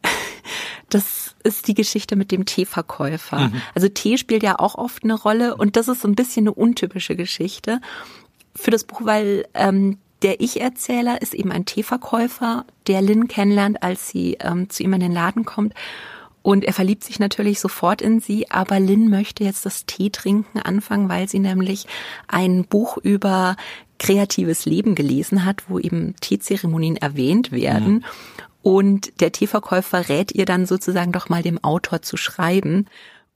das 0.89 1.28
ist 1.43 1.67
die 1.67 1.73
Geschichte 1.73 2.15
mit 2.15 2.31
dem 2.31 2.45
Teeverkäufer. 2.45 3.49
Mhm. 3.49 3.61
Also 3.75 3.87
Tee 3.89 4.17
spielt 4.17 4.43
ja 4.43 4.59
auch 4.59 4.75
oft 4.75 5.03
eine 5.03 5.13
Rolle 5.13 5.55
und 5.55 5.75
das 5.75 5.87
ist 5.87 6.01
so 6.01 6.07
ein 6.07 6.15
bisschen 6.15 6.43
eine 6.43 6.53
untypische 6.53 7.15
Geschichte 7.15 7.81
für 8.55 8.71
das 8.71 8.83
Buch, 8.83 9.01
weil 9.03 9.45
ähm, 9.53 9.97
der 10.21 10.41
Ich-Erzähler 10.41 11.21
ist 11.21 11.33
eben 11.33 11.51
ein 11.51 11.65
Teeverkäufer, 11.65 12.65
der 12.87 13.01
Lynn 13.01 13.27
kennenlernt, 13.27 13.81
als 13.83 14.09
sie 14.09 14.37
ähm, 14.41 14.69
zu 14.69 14.83
ihm 14.83 14.93
in 14.93 14.99
den 14.99 15.13
Laden 15.13 15.45
kommt. 15.45 15.73
Und 16.41 16.63
er 16.63 16.73
verliebt 16.73 17.03
sich 17.03 17.19
natürlich 17.19 17.59
sofort 17.59 18.01
in 18.01 18.21
sie, 18.21 18.49
aber 18.49 18.79
Lynn 18.79 19.09
möchte 19.09 19.43
jetzt 19.43 19.65
das 19.65 19.85
Teetrinken 19.85 20.61
anfangen, 20.61 21.09
weil 21.09 21.27
sie 21.27 21.39
nämlich 21.39 21.85
ein 22.27 22.65
Buch 22.65 22.97
über 22.97 23.55
kreatives 23.97 24.65
Leben 24.65 24.95
gelesen 24.95 25.45
hat, 25.45 25.69
wo 25.69 25.79
eben 25.79 26.15
Teezeremonien 26.21 26.95
erwähnt 26.95 27.51
werden. 27.51 27.95
Mhm. 27.95 28.05
Und 28.61 29.21
der 29.21 29.31
Teeverkäufer 29.31 30.09
rät 30.09 30.33
ihr 30.33 30.45
dann 30.45 30.65
sozusagen 30.65 31.11
doch 31.11 31.29
mal 31.29 31.41
dem 31.41 31.63
Autor 31.63 32.01
zu 32.01 32.17
schreiben. 32.17 32.87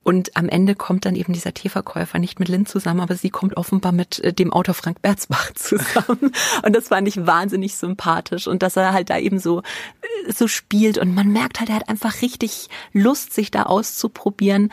Und 0.02 0.36
am 0.36 0.50
Ende 0.50 0.74
kommt 0.74 1.06
dann 1.06 1.16
eben 1.16 1.32
dieser 1.32 1.54
Teeverkäufer 1.54 2.18
nicht 2.18 2.38
mit 2.38 2.50
Lynn 2.50 2.66
zusammen, 2.66 3.00
aber 3.00 3.16
sie 3.16 3.30
kommt 3.30 3.56
offenbar 3.56 3.90
mit 3.90 4.18
äh, 4.20 4.34
dem 4.34 4.52
Autor 4.52 4.74
Frank 4.74 5.00
Berzbach 5.00 5.50
zusammen. 5.54 6.32
Und 6.62 6.76
das 6.76 6.88
fand 6.88 7.08
ich 7.08 7.26
wahnsinnig 7.26 7.74
sympathisch. 7.74 8.46
Und 8.46 8.62
dass 8.62 8.76
er 8.76 8.92
halt 8.92 9.08
da 9.08 9.18
eben 9.18 9.38
so, 9.38 9.60
äh, 9.60 10.32
so 10.32 10.46
spielt. 10.46 10.98
Und 10.98 11.14
man 11.14 11.32
merkt 11.32 11.58
halt, 11.58 11.70
er 11.70 11.76
hat 11.76 11.88
einfach 11.88 12.20
richtig 12.20 12.68
Lust, 12.92 13.32
sich 13.32 13.50
da 13.50 13.62
auszuprobieren, 13.62 14.70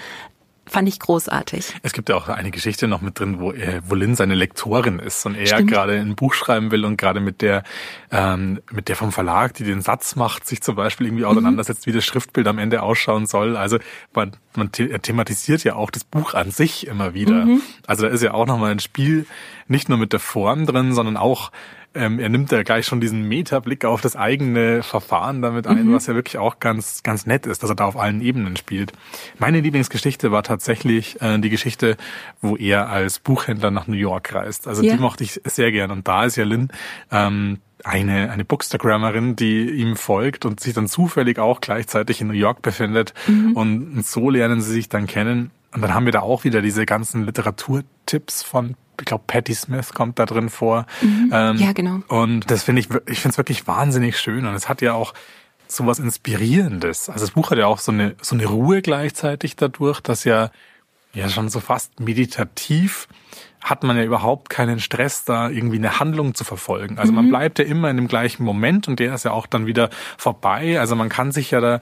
fand 0.71 0.87
ich 0.87 0.99
großartig. 0.99 1.73
Es 1.83 1.91
gibt 1.91 2.07
ja 2.07 2.15
auch 2.15 2.29
eine 2.29 2.49
Geschichte 2.49 2.87
noch 2.87 3.01
mit 3.01 3.19
drin, 3.19 3.41
wo, 3.41 3.51
er, 3.51 3.81
wo 3.89 3.95
Lynn 3.95 4.15
seine 4.15 4.35
Lektorin 4.35 4.99
ist 4.99 5.25
und 5.25 5.35
er 5.35 5.63
gerade 5.63 5.99
ein 5.99 6.15
Buch 6.15 6.33
schreiben 6.33 6.71
will 6.71 6.85
und 6.85 6.95
gerade 6.95 7.19
mit 7.19 7.41
der, 7.41 7.63
ähm, 8.09 8.61
mit 8.71 8.87
der 8.87 8.95
vom 8.95 9.11
Verlag, 9.11 9.53
die 9.53 9.65
den 9.65 9.81
Satz 9.81 10.15
macht, 10.15 10.47
sich 10.47 10.61
zum 10.61 10.75
Beispiel 10.75 11.07
irgendwie 11.07 11.23
mhm. 11.23 11.29
auseinandersetzt, 11.29 11.87
wie 11.87 11.91
das 11.91 12.05
Schriftbild 12.05 12.47
am 12.47 12.57
Ende 12.57 12.83
ausschauen 12.83 13.25
soll. 13.25 13.57
Also 13.57 13.79
man, 14.13 14.31
man 14.55 14.71
thematisiert 14.71 15.65
ja 15.65 15.75
auch 15.75 15.91
das 15.91 16.05
Buch 16.05 16.35
an 16.35 16.51
sich 16.51 16.87
immer 16.87 17.13
wieder. 17.13 17.45
Mhm. 17.45 17.61
Also 17.85 18.03
da 18.03 18.09
ist 18.09 18.23
ja 18.23 18.33
auch 18.33 18.45
nochmal 18.47 18.71
ein 18.71 18.79
Spiel, 18.79 19.25
nicht 19.67 19.89
nur 19.89 19.97
mit 19.97 20.13
der 20.13 20.21
Form 20.21 20.65
drin, 20.65 20.93
sondern 20.93 21.17
auch 21.17 21.51
ähm, 21.93 22.19
er 22.19 22.29
nimmt 22.29 22.51
ja 22.51 22.63
gleich 22.63 22.85
schon 22.85 23.01
diesen 23.01 23.27
Metablick 23.27 23.83
auf 23.83 24.01
das 24.01 24.15
eigene 24.15 24.81
Verfahren 24.81 25.41
damit 25.41 25.67
ein, 25.67 25.87
mhm. 25.87 25.93
was 25.93 26.07
ja 26.07 26.15
wirklich 26.15 26.37
auch 26.37 26.59
ganz, 26.59 27.03
ganz 27.03 27.25
nett 27.25 27.45
ist, 27.45 27.63
dass 27.63 27.69
er 27.69 27.75
da 27.75 27.85
auf 27.85 27.97
allen 27.97 28.21
Ebenen 28.21 28.55
spielt. 28.55 28.93
Meine 29.39 29.59
Lieblingsgeschichte 29.59 30.31
war 30.31 30.43
tatsächlich 30.43 31.21
äh, 31.21 31.37
die 31.39 31.49
Geschichte, 31.49 31.97
wo 32.41 32.55
er 32.55 32.89
als 32.89 33.19
Buchhändler 33.19 33.71
nach 33.71 33.87
New 33.87 33.97
York 33.97 34.33
reist. 34.33 34.67
Also 34.67 34.83
ja. 34.83 34.93
die 34.93 35.01
mochte 35.01 35.23
ich 35.23 35.41
sehr 35.43 35.71
gern. 35.71 35.91
Und 35.91 36.07
da 36.07 36.25
ist 36.25 36.37
ja 36.37 36.45
Lynn 36.45 36.69
ähm, 37.11 37.59
eine, 37.83 38.31
eine 38.31 38.45
Bookstagrammerin, 38.45 39.35
die 39.35 39.69
ihm 39.69 39.95
folgt 39.95 40.45
und 40.45 40.59
sich 40.59 40.73
dann 40.73 40.87
zufällig 40.87 41.39
auch 41.39 41.61
gleichzeitig 41.61 42.21
in 42.21 42.27
New 42.27 42.33
York 42.33 42.61
befindet. 42.61 43.13
Mhm. 43.27 43.53
Und 43.53 44.05
so 44.05 44.29
lernen 44.29 44.61
sie 44.61 44.71
sich 44.71 44.87
dann 44.87 45.07
kennen. 45.07 45.51
Und 45.73 45.81
dann 45.81 45.93
haben 45.93 46.05
wir 46.05 46.11
da 46.11 46.21
auch 46.21 46.43
wieder 46.43 46.61
diese 46.61 46.85
ganzen 46.85 47.25
Literaturtipps 47.25 48.43
von 48.43 48.75
ich 48.99 49.05
glaube, 49.05 49.23
Patti 49.27 49.53
Smith 49.53 49.93
kommt 49.93 50.19
da 50.19 50.25
drin 50.25 50.49
vor. 50.49 50.85
Mhm. 51.01 51.29
Ähm, 51.33 51.57
ja, 51.57 51.73
genau. 51.73 52.01
Und 52.07 52.49
das 52.51 52.63
finde 52.63 52.81
ich, 52.81 52.89
ich 53.07 53.19
finde 53.19 53.33
es 53.33 53.37
wirklich 53.37 53.67
wahnsinnig 53.67 54.19
schön. 54.19 54.45
Und 54.45 54.53
es 54.53 54.69
hat 54.69 54.81
ja 54.81 54.93
auch 54.93 55.13
so 55.67 55.85
was 55.85 55.99
Inspirierendes. 55.99 57.09
Also 57.09 57.25
das 57.25 57.31
Buch 57.31 57.51
hat 57.51 57.57
ja 57.57 57.67
auch 57.67 57.79
so 57.79 57.91
eine, 57.91 58.15
so 58.21 58.35
eine 58.35 58.45
Ruhe 58.45 58.81
gleichzeitig 58.81 59.55
dadurch, 59.55 60.01
dass 60.01 60.23
ja, 60.23 60.51
ja 61.13 61.29
schon 61.29 61.49
so 61.49 61.59
fast 61.59 61.99
meditativ 61.99 63.07
hat 63.61 63.83
man 63.83 63.95
ja 63.95 64.03
überhaupt 64.03 64.49
keinen 64.49 64.79
Stress, 64.79 65.23
da 65.23 65.49
irgendwie 65.49 65.77
eine 65.77 65.99
Handlung 65.99 66.33
zu 66.33 66.43
verfolgen. 66.43 66.97
Also 66.97 67.11
mhm. 67.11 67.15
man 67.17 67.29
bleibt 67.29 67.59
ja 67.59 67.65
immer 67.65 67.89
in 67.89 67.97
dem 67.97 68.07
gleichen 68.07 68.43
Moment 68.43 68.87
und 68.87 68.99
der 68.99 69.13
ist 69.13 69.23
ja 69.23 69.31
auch 69.31 69.45
dann 69.45 69.67
wieder 69.67 69.91
vorbei. 70.17 70.79
Also 70.79 70.95
man 70.95 71.09
kann 71.09 71.31
sich 71.31 71.51
ja 71.51 71.61
da 71.61 71.79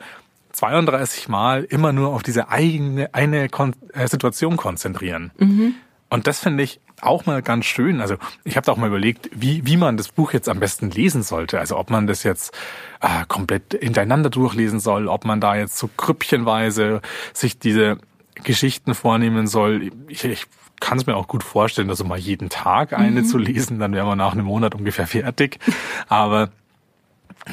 32 0.51 1.29
Mal 1.29 1.63
immer 1.63 1.93
nur 1.93 2.09
auf 2.09 2.21
diese 2.21 2.49
eigene 2.49 3.13
eine 3.13 3.47
Kon 3.49 3.75
äh, 3.93 4.07
Situation 4.07 4.57
konzentrieren. 4.57 5.31
Mhm. 5.37 5.75
Und 6.09 6.27
das 6.27 6.39
finde 6.39 6.63
ich 6.63 6.81
auch 7.01 7.25
mal 7.25 7.41
ganz 7.41 7.65
schön. 7.65 8.01
Also 8.01 8.15
ich 8.43 8.55
habe 8.55 8.65
da 8.65 8.71
auch 8.71 8.77
mal 8.77 8.87
überlegt, 8.87 9.29
wie, 9.33 9.65
wie 9.65 9.77
man 9.77 9.97
das 9.97 10.09
Buch 10.09 10.33
jetzt 10.33 10.49
am 10.49 10.59
besten 10.59 10.91
lesen 10.91 11.23
sollte. 11.23 11.59
Also 11.59 11.77
ob 11.77 11.89
man 11.89 12.07
das 12.07 12.23
jetzt 12.23 12.53
äh, 13.01 13.25
komplett 13.27 13.77
hintereinander 13.79 14.29
durchlesen 14.29 14.79
soll, 14.79 15.07
ob 15.07 15.25
man 15.25 15.41
da 15.41 15.55
jetzt 15.55 15.77
so 15.77 15.89
krüppchenweise 15.95 17.01
sich 17.33 17.59
diese 17.59 17.97
Geschichten 18.43 18.93
vornehmen 18.95 19.47
soll. 19.47 19.91
Ich, 20.07 20.23
ich 20.23 20.45
kann 20.79 20.97
es 20.97 21.05
mir 21.05 21.15
auch 21.15 21.27
gut 21.27 21.43
vorstellen, 21.43 21.89
also 21.89 22.03
mal 22.05 22.17
jeden 22.17 22.49
Tag 22.49 22.93
eine 22.93 23.21
mhm. 23.21 23.25
zu 23.25 23.37
lesen, 23.37 23.79
dann 23.79 23.93
wäre 23.93 24.05
man 24.05 24.17
nach 24.17 24.33
einem 24.33 24.45
Monat 24.45 24.75
ungefähr 24.75 25.07
fertig. 25.07 25.59
Aber 26.07 26.49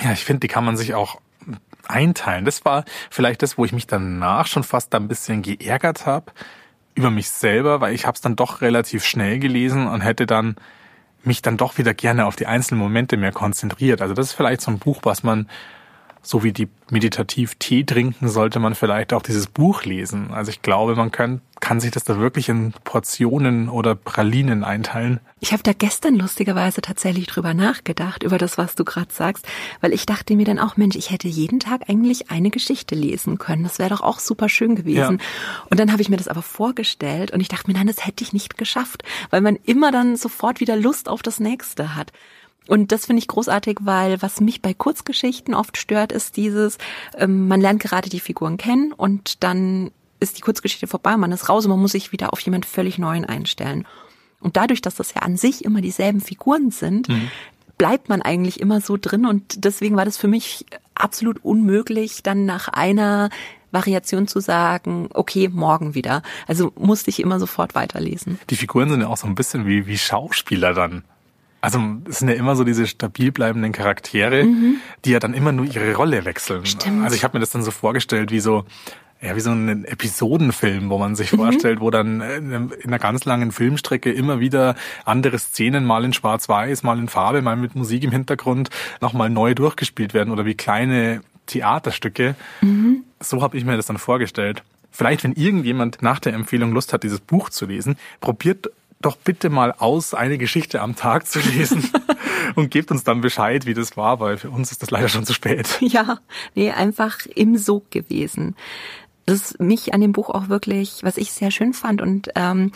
ja, 0.02 0.12
ich 0.12 0.24
finde, 0.24 0.40
die 0.40 0.48
kann 0.48 0.64
man 0.64 0.76
sich 0.76 0.94
auch 0.94 1.20
einteilen. 1.88 2.44
Das 2.44 2.64
war 2.64 2.84
vielleicht 3.10 3.42
das, 3.42 3.58
wo 3.58 3.64
ich 3.64 3.72
mich 3.72 3.86
danach 3.86 4.46
schon 4.46 4.64
fast 4.64 4.94
ein 4.94 5.08
bisschen 5.08 5.42
geärgert 5.42 6.06
habe 6.06 6.32
über 6.96 7.10
mich 7.10 7.30
selber, 7.30 7.80
weil 7.80 7.94
ich 7.94 8.06
habe 8.06 8.16
es 8.16 8.20
dann 8.20 8.34
doch 8.34 8.62
relativ 8.62 9.04
schnell 9.04 9.38
gelesen 9.38 9.86
und 9.86 10.00
hätte 10.00 10.26
dann 10.26 10.56
mich 11.22 11.42
dann 11.42 11.56
doch 11.56 11.78
wieder 11.78 11.94
gerne 11.94 12.26
auf 12.26 12.36
die 12.36 12.46
einzelnen 12.46 12.80
Momente 12.80 13.16
mehr 13.16 13.32
konzentriert. 13.32 14.00
Also 14.00 14.14
das 14.14 14.28
ist 14.28 14.32
vielleicht 14.32 14.62
so 14.62 14.70
ein 14.70 14.78
Buch, 14.78 15.00
was 15.02 15.22
man 15.22 15.48
so 16.26 16.42
wie 16.42 16.52
die 16.52 16.68
meditativ 16.90 17.54
Tee 17.56 17.85
trinken, 17.85 18.28
sollte 18.28 18.59
man 18.59 18.75
vielleicht 18.75 19.12
auch 19.12 19.23
dieses 19.23 19.47
Buch 19.47 19.85
lesen. 19.85 20.33
Also 20.33 20.50
ich 20.50 20.61
glaube, 20.61 20.97
man 20.97 21.12
kann, 21.12 21.40
kann 21.61 21.78
sich 21.78 21.92
das 21.92 22.04
da 22.04 22.18
wirklich 22.18 22.49
in 22.49 22.73
Portionen 22.85 23.68
oder 23.68 23.95
Pralinen 23.95 24.64
einteilen. 24.64 25.21
Ich 25.40 25.52
habe 25.52 25.62
da 25.62 25.73
gestern 25.73 26.16
lustigerweise 26.16 26.80
tatsächlich 26.80 27.26
drüber 27.26 27.54
nachgedacht, 27.54 28.25
über 28.25 28.38
das, 28.38 28.59
was 28.59 28.75
du 28.75 28.85
gerade 28.85 29.12
sagst, 29.12 29.47
weil 29.80 29.92
ich 29.92 30.04
dachte 30.06 30.35
mir 30.35 30.45
dann 30.45 30.59
auch, 30.59 30.76
Mensch, 30.76 30.97
ich 30.97 31.11
hätte 31.11 31.28
jeden 31.28 31.61
Tag 31.61 31.88
eigentlich 31.88 32.30
eine 32.30 32.50
Geschichte 32.50 32.95
lesen 32.95 33.38
können. 33.38 33.62
Das 33.62 33.78
wäre 33.78 33.90
doch 33.90 34.00
auch 34.00 34.18
super 34.18 34.49
schön 34.49 34.75
gewesen. 34.75 35.18
Ja. 35.18 35.66
Und 35.71 35.78
dann 35.78 35.92
habe 35.92 36.02
ich 36.02 36.09
mir 36.09 36.16
das 36.16 36.28
aber 36.28 36.42
vorgestellt 36.42 37.30
und 37.30 37.40
ich 37.40 37.49
dachte 37.49 37.71
mir, 37.71 37.78
nein, 37.78 37.87
das 37.87 38.04
hätte 38.04 38.25
ich 38.25 38.33
nicht 38.33 38.59
geschafft, 38.59 39.04
weil 39.30 39.40
man 39.40 39.56
immer 39.64 39.92
dann 39.92 40.16
sofort 40.16 40.59
wieder 40.61 40.76
Lust 40.76 41.09
auf 41.09 41.23
das 41.23 41.38
nächste 41.38 41.95
hat. 41.95 42.12
Und 42.68 42.92
das 42.92 43.06
finde 43.06 43.20
ich 43.20 43.28
großartig, 43.28 43.78
weil 43.82 44.20
was 44.23 44.40
mich 44.40 44.62
bei 44.62 44.75
Kurzgeschichten 44.75 45.54
oft 45.54 45.76
stört, 45.76 46.12
ist 46.12 46.37
dieses, 46.37 46.78
ähm, 47.16 47.49
man 47.49 47.61
lernt 47.61 47.82
gerade 47.82 48.08
die 48.08 48.20
Figuren 48.20 48.56
kennen 48.56 48.92
und 48.92 49.42
dann 49.42 49.90
ist 50.20 50.38
die 50.38 50.42
Kurzgeschichte 50.42 50.87
vorbei, 50.87 51.16
man 51.16 51.32
ist 51.32 51.49
raus 51.49 51.64
und 51.64 51.70
man 51.70 51.80
muss 51.80 51.92
sich 51.92 52.12
wieder 52.12 52.32
auf 52.32 52.40
jemand 52.40 52.66
völlig 52.66 52.99
neuen 52.99 53.25
einstellen. 53.25 53.87
Und 54.40 54.56
dadurch, 54.56 54.82
dass 54.82 54.96
das 54.96 55.14
ja 55.14 55.23
an 55.23 55.37
sich 55.37 55.64
immer 55.64 55.80
dieselben 55.80 56.20
Figuren 56.20 56.70
sind, 56.70 57.08
mhm. 57.08 57.30
bleibt 57.78 58.08
man 58.08 58.23
eigentlich 58.23 58.61
immer 58.61 58.80
so 58.80 58.96
drin 58.96 59.26
und 59.26 59.64
deswegen 59.64 59.96
war 59.96 60.04
das 60.04 60.16
für 60.16 60.28
mich 60.28 60.66
absolut 60.94 61.44
unmöglich, 61.44 62.23
dann 62.23 62.46
nach 62.46 62.68
einer 62.68 63.30
Variation 63.73 64.26
zu 64.26 64.40
sagen, 64.40 65.08
okay, 65.12 65.49
morgen 65.52 65.94
wieder. 65.94 66.23
Also 66.46 66.73
musste 66.78 67.11
ich 67.11 67.20
immer 67.20 67.38
sofort 67.38 67.75
weiterlesen. 67.75 68.38
Die 68.49 68.56
Figuren 68.56 68.88
sind 68.88 69.00
ja 69.00 69.08
auch 69.08 69.16
so 69.16 69.26
ein 69.26 69.35
bisschen 69.35 69.66
wie, 69.66 69.87
wie 69.87 69.99
Schauspieler 69.99 70.73
dann. 70.73 71.04
Also 71.66 71.80
es 72.08 72.20
sind 72.20 72.28
ja 72.28 72.37
immer 72.37 72.54
so 72.54 72.62
diese 72.62 72.87
stabil 72.87 73.32
bleibenden 73.32 73.73
Charaktere, 73.73 74.44
mhm. 74.44 74.76
die 75.04 75.11
ja 75.11 75.18
dann 75.18 75.35
immer 75.35 75.50
nur 75.50 75.66
ihre 75.66 75.96
Rolle 75.96 76.25
wechseln. 76.25 76.64
Stimmt. 76.64 77.02
Also 77.02 77.16
ich 77.16 77.25
habe 77.25 77.37
mir 77.37 77.40
das 77.40 77.50
dann 77.50 77.64
so 77.64 77.73
vorgestellt, 77.73 78.30
wie 78.30 78.38
so 78.38 78.64
ja, 79.20 79.35
wie 79.35 79.40
so 79.40 79.50
ein 79.50 79.85
Episodenfilm, 79.85 80.90
wo 80.90 80.99
man 80.99 81.16
sich 81.16 81.32
mhm. 81.32 81.38
vorstellt, 81.38 81.80
wo 81.80 81.90
dann 81.90 82.20
in 82.20 82.70
einer 82.85 83.00
ganz 83.00 83.25
langen 83.25 83.50
Filmstrecke 83.50 84.12
immer 84.12 84.38
wieder 84.38 84.76
andere 85.04 85.40
Szenen, 85.40 85.85
mal 85.85 86.04
in 86.04 86.12
Schwarz-Weiß, 86.12 86.85
mal 86.85 87.00
in 87.00 87.08
Farbe, 87.08 87.42
mal 87.42 87.56
mit 87.56 87.75
Musik 87.75 88.04
im 88.04 88.12
Hintergrund, 88.12 88.70
nochmal 89.00 89.28
neu 89.28 89.54
durchgespielt 89.54 90.14
werden 90.14 90.32
oder 90.32 90.44
wie 90.44 90.54
kleine 90.54 91.23
Theaterstücke. 91.46 92.37
Mhm. 92.61 93.02
So 93.18 93.42
habe 93.42 93.56
ich 93.56 93.64
mir 93.64 93.76
das 93.76 93.87
dann 93.87 93.99
vorgestellt. 93.99 94.62
Vielleicht, 94.92 95.25
wenn 95.25 95.32
irgendjemand 95.32 96.00
nach 96.00 96.20
der 96.20 96.32
Empfehlung 96.35 96.70
Lust 96.70 96.92
hat, 96.92 97.02
dieses 97.02 97.18
Buch 97.18 97.50
zu 97.50 97.66
lesen, 97.66 97.96
probiert 98.20 98.70
doch 99.06 99.16
bitte 99.16 99.48
mal 99.50 99.72
aus, 99.72 100.14
eine 100.14 100.36
Geschichte 100.36 100.82
am 100.82 100.96
Tag 100.96 101.26
zu 101.26 101.38
lesen 101.38 101.88
und 102.56 102.70
gebt 102.70 102.90
uns 102.90 103.04
dann 103.04 103.20
Bescheid, 103.20 103.64
wie 103.64 103.72
das 103.72 103.96
war, 103.96 104.18
weil 104.18 104.36
für 104.36 104.50
uns 104.50 104.72
ist 104.72 104.82
das 104.82 104.90
leider 104.90 105.08
schon 105.08 105.25
zu 105.25 105.32
spät. 105.32 105.78
Ja, 105.86 106.18
nee, 106.54 106.72
einfach 106.72 107.25
im 107.26 107.56
Sog 107.56 107.90
gewesen. 107.92 108.56
Das 109.25 109.52
ist 109.52 109.60
mich 109.60 109.94
an 109.94 110.00
dem 110.00 110.12
Buch 110.12 110.30
auch 110.30 110.48
wirklich, 110.48 110.98
was 111.02 111.16
ich 111.16 111.30
sehr 111.30 111.52
schön 111.52 111.72
fand 111.72 112.02
und 112.02 112.30
ähm, 112.34 112.72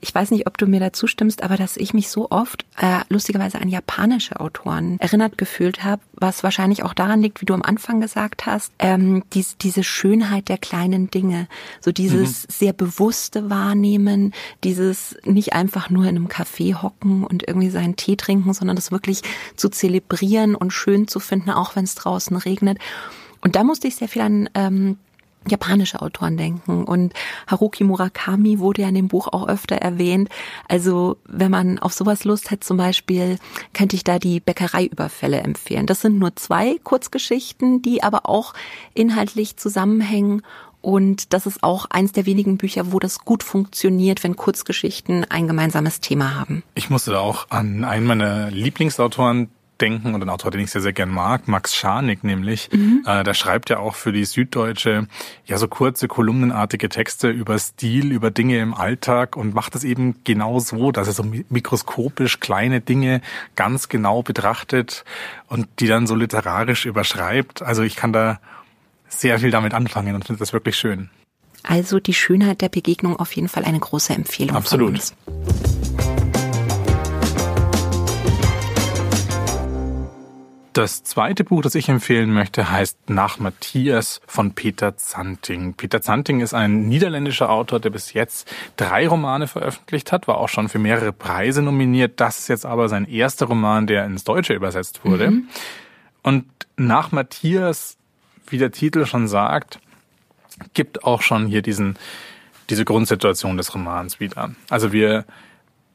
ich 0.00 0.14
weiß 0.14 0.30
nicht, 0.30 0.46
ob 0.46 0.58
du 0.58 0.66
mir 0.66 0.80
dazu 0.80 1.06
stimmst, 1.06 1.42
aber 1.42 1.56
dass 1.56 1.76
ich 1.76 1.92
mich 1.92 2.08
so 2.08 2.30
oft 2.30 2.64
äh, 2.78 3.00
lustigerweise 3.08 3.60
an 3.60 3.68
japanische 3.68 4.38
Autoren 4.38 4.98
erinnert 5.00 5.38
gefühlt 5.38 5.82
habe, 5.82 6.02
was 6.14 6.44
wahrscheinlich 6.44 6.84
auch 6.84 6.94
daran 6.94 7.20
liegt, 7.20 7.40
wie 7.40 7.46
du 7.46 7.54
am 7.54 7.62
Anfang 7.62 8.00
gesagt 8.00 8.46
hast, 8.46 8.72
ähm, 8.78 9.24
dies, 9.32 9.56
diese 9.58 9.82
Schönheit 9.82 10.48
der 10.48 10.58
kleinen 10.58 11.10
Dinge, 11.10 11.48
so 11.80 11.90
dieses 11.90 12.44
mhm. 12.44 12.52
sehr 12.52 12.72
bewusste 12.72 13.50
Wahrnehmen, 13.50 14.32
dieses 14.62 15.16
nicht 15.24 15.52
einfach 15.52 15.90
nur 15.90 16.04
in 16.04 16.16
einem 16.16 16.28
Café 16.28 16.80
hocken 16.80 17.24
und 17.24 17.46
irgendwie 17.48 17.70
seinen 17.70 17.96
Tee 17.96 18.16
trinken, 18.16 18.52
sondern 18.52 18.76
das 18.76 18.92
wirklich 18.92 19.22
zu 19.56 19.68
zelebrieren 19.68 20.54
und 20.54 20.72
schön 20.72 21.08
zu 21.08 21.18
finden, 21.18 21.50
auch 21.50 21.74
wenn 21.74 21.84
es 21.84 21.96
draußen 21.96 22.36
regnet. 22.36 22.78
Und 23.40 23.56
da 23.56 23.64
musste 23.64 23.88
ich 23.88 23.96
sehr 23.96 24.08
viel 24.08 24.22
an 24.22 24.48
ähm, 24.54 24.98
japanische 25.48 26.02
Autoren 26.02 26.36
denken. 26.36 26.84
Und 26.84 27.12
Haruki 27.46 27.84
Murakami 27.84 28.58
wurde 28.58 28.82
ja 28.82 28.88
in 28.88 28.94
dem 28.94 29.08
Buch 29.08 29.28
auch 29.28 29.48
öfter 29.48 29.76
erwähnt. 29.76 30.28
Also 30.68 31.16
wenn 31.26 31.50
man 31.50 31.78
auf 31.78 31.92
sowas 31.92 32.24
Lust 32.24 32.50
hat, 32.50 32.64
zum 32.64 32.76
Beispiel, 32.76 33.38
könnte 33.72 33.96
ich 33.96 34.04
da 34.04 34.18
die 34.18 34.40
Bäckereiüberfälle 34.40 35.40
empfehlen. 35.40 35.86
Das 35.86 36.00
sind 36.00 36.18
nur 36.18 36.36
zwei 36.36 36.78
Kurzgeschichten, 36.82 37.82
die 37.82 38.02
aber 38.02 38.28
auch 38.28 38.54
inhaltlich 38.94 39.56
zusammenhängen. 39.56 40.42
Und 40.80 41.32
das 41.32 41.46
ist 41.46 41.64
auch 41.64 41.86
eins 41.90 42.12
der 42.12 42.24
wenigen 42.26 42.56
Bücher, 42.56 42.92
wo 42.92 42.98
das 42.98 43.20
gut 43.20 43.42
funktioniert, 43.42 44.22
wenn 44.22 44.36
Kurzgeschichten 44.36 45.24
ein 45.28 45.48
gemeinsames 45.48 46.00
Thema 46.00 46.36
haben. 46.36 46.62
Ich 46.74 46.88
musste 46.88 47.10
da 47.10 47.18
auch 47.18 47.50
an 47.50 47.84
einen 47.84 48.06
meiner 48.06 48.50
Lieblingsautoren 48.50 49.50
denken 49.80 50.14
und 50.14 50.22
ein 50.22 50.28
Autor, 50.28 50.50
den 50.50 50.60
ich 50.60 50.70
sehr, 50.70 50.82
sehr 50.82 50.92
gern 50.92 51.10
mag, 51.10 51.48
Max 51.48 51.74
Scharnig 51.74 52.24
nämlich. 52.24 52.70
Mhm. 52.72 53.02
Äh, 53.06 53.24
der 53.24 53.34
schreibt 53.34 53.70
ja 53.70 53.78
auch 53.78 53.94
für 53.94 54.12
die 54.12 54.24
Süddeutsche 54.24 55.06
ja 55.46 55.58
so 55.58 55.68
kurze 55.68 56.08
kolumnenartige 56.08 56.88
Texte 56.88 57.28
über 57.28 57.58
Stil, 57.58 58.12
über 58.12 58.30
Dinge 58.30 58.58
im 58.58 58.74
Alltag 58.74 59.36
und 59.36 59.54
macht 59.54 59.74
es 59.74 59.84
eben 59.84 60.16
genau 60.24 60.58
so, 60.58 60.92
dass 60.92 61.06
er 61.06 61.14
so 61.14 61.24
mikroskopisch 61.48 62.40
kleine 62.40 62.80
Dinge 62.80 63.20
ganz 63.56 63.88
genau 63.88 64.22
betrachtet 64.22 65.04
und 65.46 65.68
die 65.78 65.86
dann 65.86 66.06
so 66.06 66.14
literarisch 66.14 66.86
überschreibt. 66.86 67.62
Also 67.62 67.82
ich 67.82 67.96
kann 67.96 68.12
da 68.12 68.40
sehr 69.08 69.38
viel 69.38 69.50
damit 69.50 69.74
anfangen 69.74 70.14
und 70.14 70.24
finde 70.24 70.40
das 70.40 70.52
wirklich 70.52 70.76
schön. 70.76 71.10
Also 71.62 72.00
die 72.00 72.14
Schönheit 72.14 72.60
der 72.60 72.68
Begegnung 72.68 73.16
auf 73.16 73.32
jeden 73.32 73.48
Fall 73.48 73.64
eine 73.64 73.78
große 73.78 74.12
Empfehlung. 74.14 74.56
Absolut. 74.56 75.12
Das 80.78 81.02
zweite 81.02 81.42
Buch, 81.42 81.62
das 81.62 81.74
ich 81.74 81.88
empfehlen 81.88 82.32
möchte, 82.32 82.70
heißt 82.70 83.10
Nach 83.10 83.40
Matthias 83.40 84.20
von 84.28 84.52
Peter 84.52 84.96
Zanting. 84.96 85.74
Peter 85.74 86.00
Zanting 86.00 86.38
ist 86.38 86.54
ein 86.54 86.86
niederländischer 86.86 87.50
Autor, 87.50 87.80
der 87.80 87.90
bis 87.90 88.12
jetzt 88.12 88.48
drei 88.76 89.08
Romane 89.08 89.48
veröffentlicht 89.48 90.12
hat, 90.12 90.28
war 90.28 90.38
auch 90.38 90.48
schon 90.48 90.68
für 90.68 90.78
mehrere 90.78 91.12
Preise 91.12 91.62
nominiert. 91.62 92.20
Das 92.20 92.38
ist 92.38 92.48
jetzt 92.48 92.64
aber 92.64 92.88
sein 92.88 93.06
erster 93.06 93.46
Roman, 93.46 93.88
der 93.88 94.04
ins 94.04 94.22
Deutsche 94.22 94.54
übersetzt 94.54 95.04
wurde. 95.04 95.32
Mhm. 95.32 95.48
Und 96.22 96.44
Nach 96.76 97.10
Matthias, 97.10 97.96
wie 98.46 98.58
der 98.58 98.70
Titel 98.70 99.04
schon 99.04 99.26
sagt, 99.26 99.80
gibt 100.74 101.02
auch 101.02 101.22
schon 101.22 101.48
hier 101.48 101.62
diesen, 101.62 101.96
diese 102.70 102.84
Grundsituation 102.84 103.56
des 103.56 103.74
Romans 103.74 104.20
wieder. 104.20 104.52
Also 104.70 104.92
wir 104.92 105.24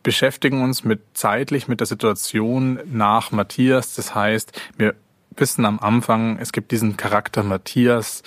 beschäftigen 0.04 0.62
uns 0.62 0.84
mit 0.84 1.02
zeitlich 1.14 1.68
mit 1.68 1.80
der 1.80 1.88
Situation 1.88 2.80
nach 2.86 3.32
Matthias. 3.32 3.96
Das 3.96 4.14
heißt, 4.14 4.52
wir 4.78 4.96
wissen 5.36 5.66
am 5.66 5.80
Anfang, 5.80 6.38
es 6.38 6.52
gibt 6.52 6.72
diesen 6.72 6.98
Charakter 6.98 7.42
Matthias, 7.44 8.22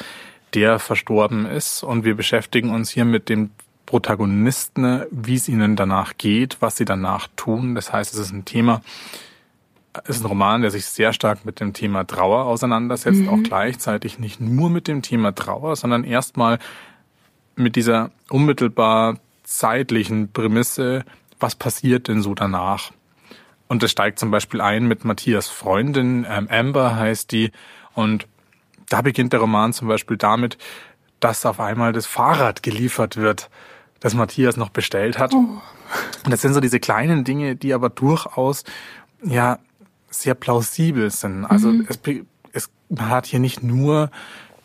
der 0.55 0.79
verstorben 0.79 1.47
ist 1.47 1.83
und 1.83 2.05
wir 2.05 2.17
beschäftigen 2.17 2.71
uns 2.71 2.91
hier 2.91 3.05
mit 3.05 3.29
dem 3.29 3.51
Protagonisten, 3.85 5.05
wie 5.11 5.35
es 5.35 5.49
ihnen 5.49 5.77
danach 5.77 6.17
geht, 6.17 6.57
was 6.61 6.77
sie 6.77 6.85
danach 6.85 7.29
tun. 7.37 7.75
Das 7.75 7.93
heißt, 7.93 8.15
es 8.15 8.19
ist 8.19 8.33
ein 8.33 8.45
Thema, 8.45 8.81
es 10.05 10.17
ist 10.17 10.23
ein 10.23 10.27
Roman, 10.27 10.63
der 10.63 10.71
sich 10.71 10.87
sehr 10.87 11.13
stark 11.13 11.45
mit 11.45 11.61
dem 11.61 11.73
Thema 11.73 12.05
Trauer 12.05 12.47
auseinandersetzt, 12.47 13.21
mhm. 13.21 13.29
auch 13.29 13.43
gleichzeitig 13.43 14.19
nicht 14.19 14.41
nur 14.41 14.71
mit 14.71 14.89
dem 14.89 15.03
Thema 15.03 15.35
Trauer, 15.35 15.77
sondern 15.77 16.05
erstmal 16.05 16.59
mit 17.55 17.77
dieser 17.77 18.11
unmittelbar 18.29 19.19
zeitlichen 19.45 20.33
Prämisse, 20.33 21.05
was 21.41 21.55
passiert 21.55 22.09
denn 22.09 22.23
so 22.23 22.35
danach? 22.35 22.93
Und 23.69 23.83
es 23.83 23.91
steigt 23.91 24.19
zum 24.19 24.31
Beispiel 24.31 24.61
ein 24.61 24.87
mit 24.87 25.05
Matthias 25.05 25.49
Freundin, 25.49 26.27
ähm, 26.29 26.49
Amber 26.51 26.97
heißt 26.97 27.33
die, 27.33 27.51
und 27.95 28.27
da 28.89 29.03
beginnt 29.03 29.33
der 29.33 29.41
Roman 29.41 29.73
zum 29.73 29.89
Beispiel 29.89 30.17
damit, 30.17 30.59
dass 31.21 31.47
auf 31.47 31.61
einmal 31.61 31.93
das 31.93 32.07
Fahrrad 32.07 32.63
geliefert 32.63 33.17
wird, 33.17 33.51
das 34.01 34.15
Matthias 34.15 34.57
noch 34.57 34.69
bestellt 34.69 35.19
hat. 35.19 35.33
Oh. 35.33 35.61
Und 36.25 36.31
das 36.31 36.43
sind 36.43 36.55
so 36.55 36.61
diese 36.61 36.79
kleinen 36.79 37.25
Dinge, 37.25 37.57
die 37.57 37.75
aber 37.75 37.89
durchaus 37.89 38.65
ja 39.25 39.59
sehr 40.11 40.35
plausibel 40.35 41.11
sind. 41.11 41.45
Also 41.45 41.69
mhm. 41.69 41.87
es, 41.89 41.99
es, 42.53 42.71
man 42.89 43.09
hat 43.09 43.27
hier 43.27 43.41
nicht 43.41 43.63
nur 43.63 44.11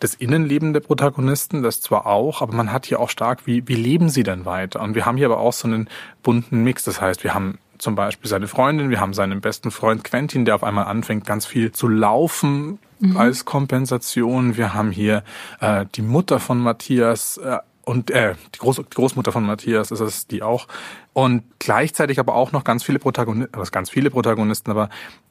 das 0.01 0.15
Innenleben 0.15 0.73
der 0.73 0.79
Protagonisten, 0.79 1.61
das 1.61 1.79
zwar 1.79 2.07
auch, 2.07 2.41
aber 2.41 2.53
man 2.53 2.73
hat 2.73 2.87
hier 2.87 2.99
auch 2.99 3.09
stark, 3.09 3.45
wie, 3.45 3.67
wie 3.67 3.75
leben 3.75 4.09
sie 4.09 4.23
denn 4.23 4.45
weiter? 4.45 4.81
Und 4.81 4.95
wir 4.95 5.05
haben 5.05 5.15
hier 5.15 5.27
aber 5.27 5.39
auch 5.39 5.53
so 5.53 5.67
einen 5.67 5.87
bunten 6.23 6.63
Mix. 6.63 6.83
Das 6.83 6.99
heißt, 6.99 7.23
wir 7.23 7.35
haben 7.35 7.59
zum 7.77 7.93
Beispiel 7.93 8.27
seine 8.27 8.47
Freundin, 8.47 8.89
wir 8.89 8.99
haben 8.99 9.13
seinen 9.13 9.41
besten 9.41 9.69
Freund 9.69 10.03
Quentin, 10.03 10.43
der 10.43 10.55
auf 10.55 10.63
einmal 10.63 10.85
anfängt, 10.85 11.25
ganz 11.27 11.45
viel 11.45 11.71
zu 11.71 11.87
laufen 11.87 12.79
mhm. 12.99 13.15
als 13.15 13.45
Kompensation. 13.45 14.57
Wir 14.57 14.73
haben 14.73 14.89
hier 14.89 15.23
äh, 15.59 15.85
die 15.93 16.01
Mutter 16.01 16.39
von 16.39 16.59
Matthias, 16.59 17.37
äh, 17.37 17.59
und 17.83 18.09
äh, 18.09 18.33
die, 18.55 18.59
Groß 18.59 18.77
die 18.77 18.95
Großmutter 18.95 19.31
von 19.31 19.45
Matthias 19.45 19.91
ist 19.91 19.99
es, 19.99 20.25
die 20.25 20.41
auch. 20.41 20.67
Und 21.13 21.43
gleichzeitig 21.59 22.19
aber 22.19 22.33
auch 22.33 22.51
noch 22.51 22.63
ganz 22.63 22.83
viele 22.83 22.97
Protagonisten, 22.97 23.55
also 23.55 23.69
ganz 23.71 23.91
viele 23.91 24.09
Protagonisten, 24.09 24.71
aber 24.71 24.89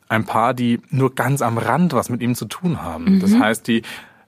ein 0.09 0.27
paar, 0.27 0.55
die 0.55 0.81
nur 0.91 1.15
ganz 1.15 1.43
am 1.43 1.59
Rand 1.59 1.93
was 1.93 2.09
mit 2.09 2.21
ihm 2.21 2.35
zu 2.35 2.45
tun 2.45 2.83
haben. 2.83 3.17
Mhm. 3.17 3.21
Das 3.21 3.35
heißt, 3.35 3.67
die 3.67 3.83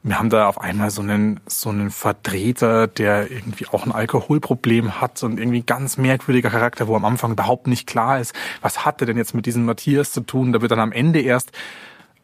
wir 0.04 0.18
haben 0.18 0.30
da 0.30 0.48
auf 0.48 0.60
einmal 0.60 0.90
so 0.90 1.00
einen, 1.00 1.40
so 1.46 1.70
einen 1.70 1.90
Vertreter, 1.90 2.88
der 2.88 3.30
irgendwie 3.30 3.68
auch 3.68 3.86
ein 3.86 3.92
Alkoholproblem 3.92 5.00
hat 5.00 5.22
und 5.22 5.38
irgendwie 5.38 5.62
ganz 5.62 5.96
merkwürdiger 5.96 6.50
Charakter, 6.50 6.88
wo 6.88 6.96
am 6.96 7.04
Anfang 7.04 7.32
überhaupt 7.32 7.68
nicht 7.68 7.86
klar 7.86 8.18
ist, 8.18 8.34
was 8.60 8.84
hat 8.84 9.00
er 9.00 9.06
denn 9.06 9.16
jetzt 9.16 9.34
mit 9.34 9.46
diesem 9.46 9.64
Matthias 9.64 10.10
zu 10.10 10.22
tun? 10.22 10.52
Da 10.52 10.60
wird 10.60 10.72
dann 10.72 10.80
am 10.80 10.92
Ende 10.92 11.20
erst 11.20 11.52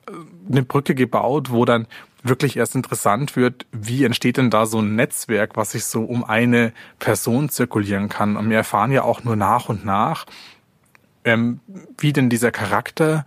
äh, 0.06 0.12
eine 0.50 0.64
Brücke 0.64 0.96
gebaut, 0.96 1.50
wo 1.50 1.64
dann 1.64 1.86
wirklich 2.24 2.56
erst 2.56 2.74
interessant 2.74 3.36
wird, 3.36 3.66
wie 3.70 4.02
entsteht 4.02 4.38
denn 4.38 4.50
da 4.50 4.66
so 4.66 4.80
ein 4.80 4.96
Netzwerk, 4.96 5.56
was 5.56 5.70
sich 5.70 5.84
so 5.84 6.02
um 6.02 6.24
eine 6.24 6.72
Person 6.98 7.48
zirkulieren 7.48 8.08
kann. 8.08 8.36
Und 8.36 8.50
wir 8.50 8.56
erfahren 8.56 8.90
ja 8.90 9.02
auch 9.02 9.22
nur 9.22 9.36
nach 9.36 9.68
und 9.68 9.84
nach, 9.84 10.26
ähm, 11.24 11.60
wie 11.96 12.12
denn 12.12 12.28
dieser 12.28 12.50
Charakter 12.50 13.24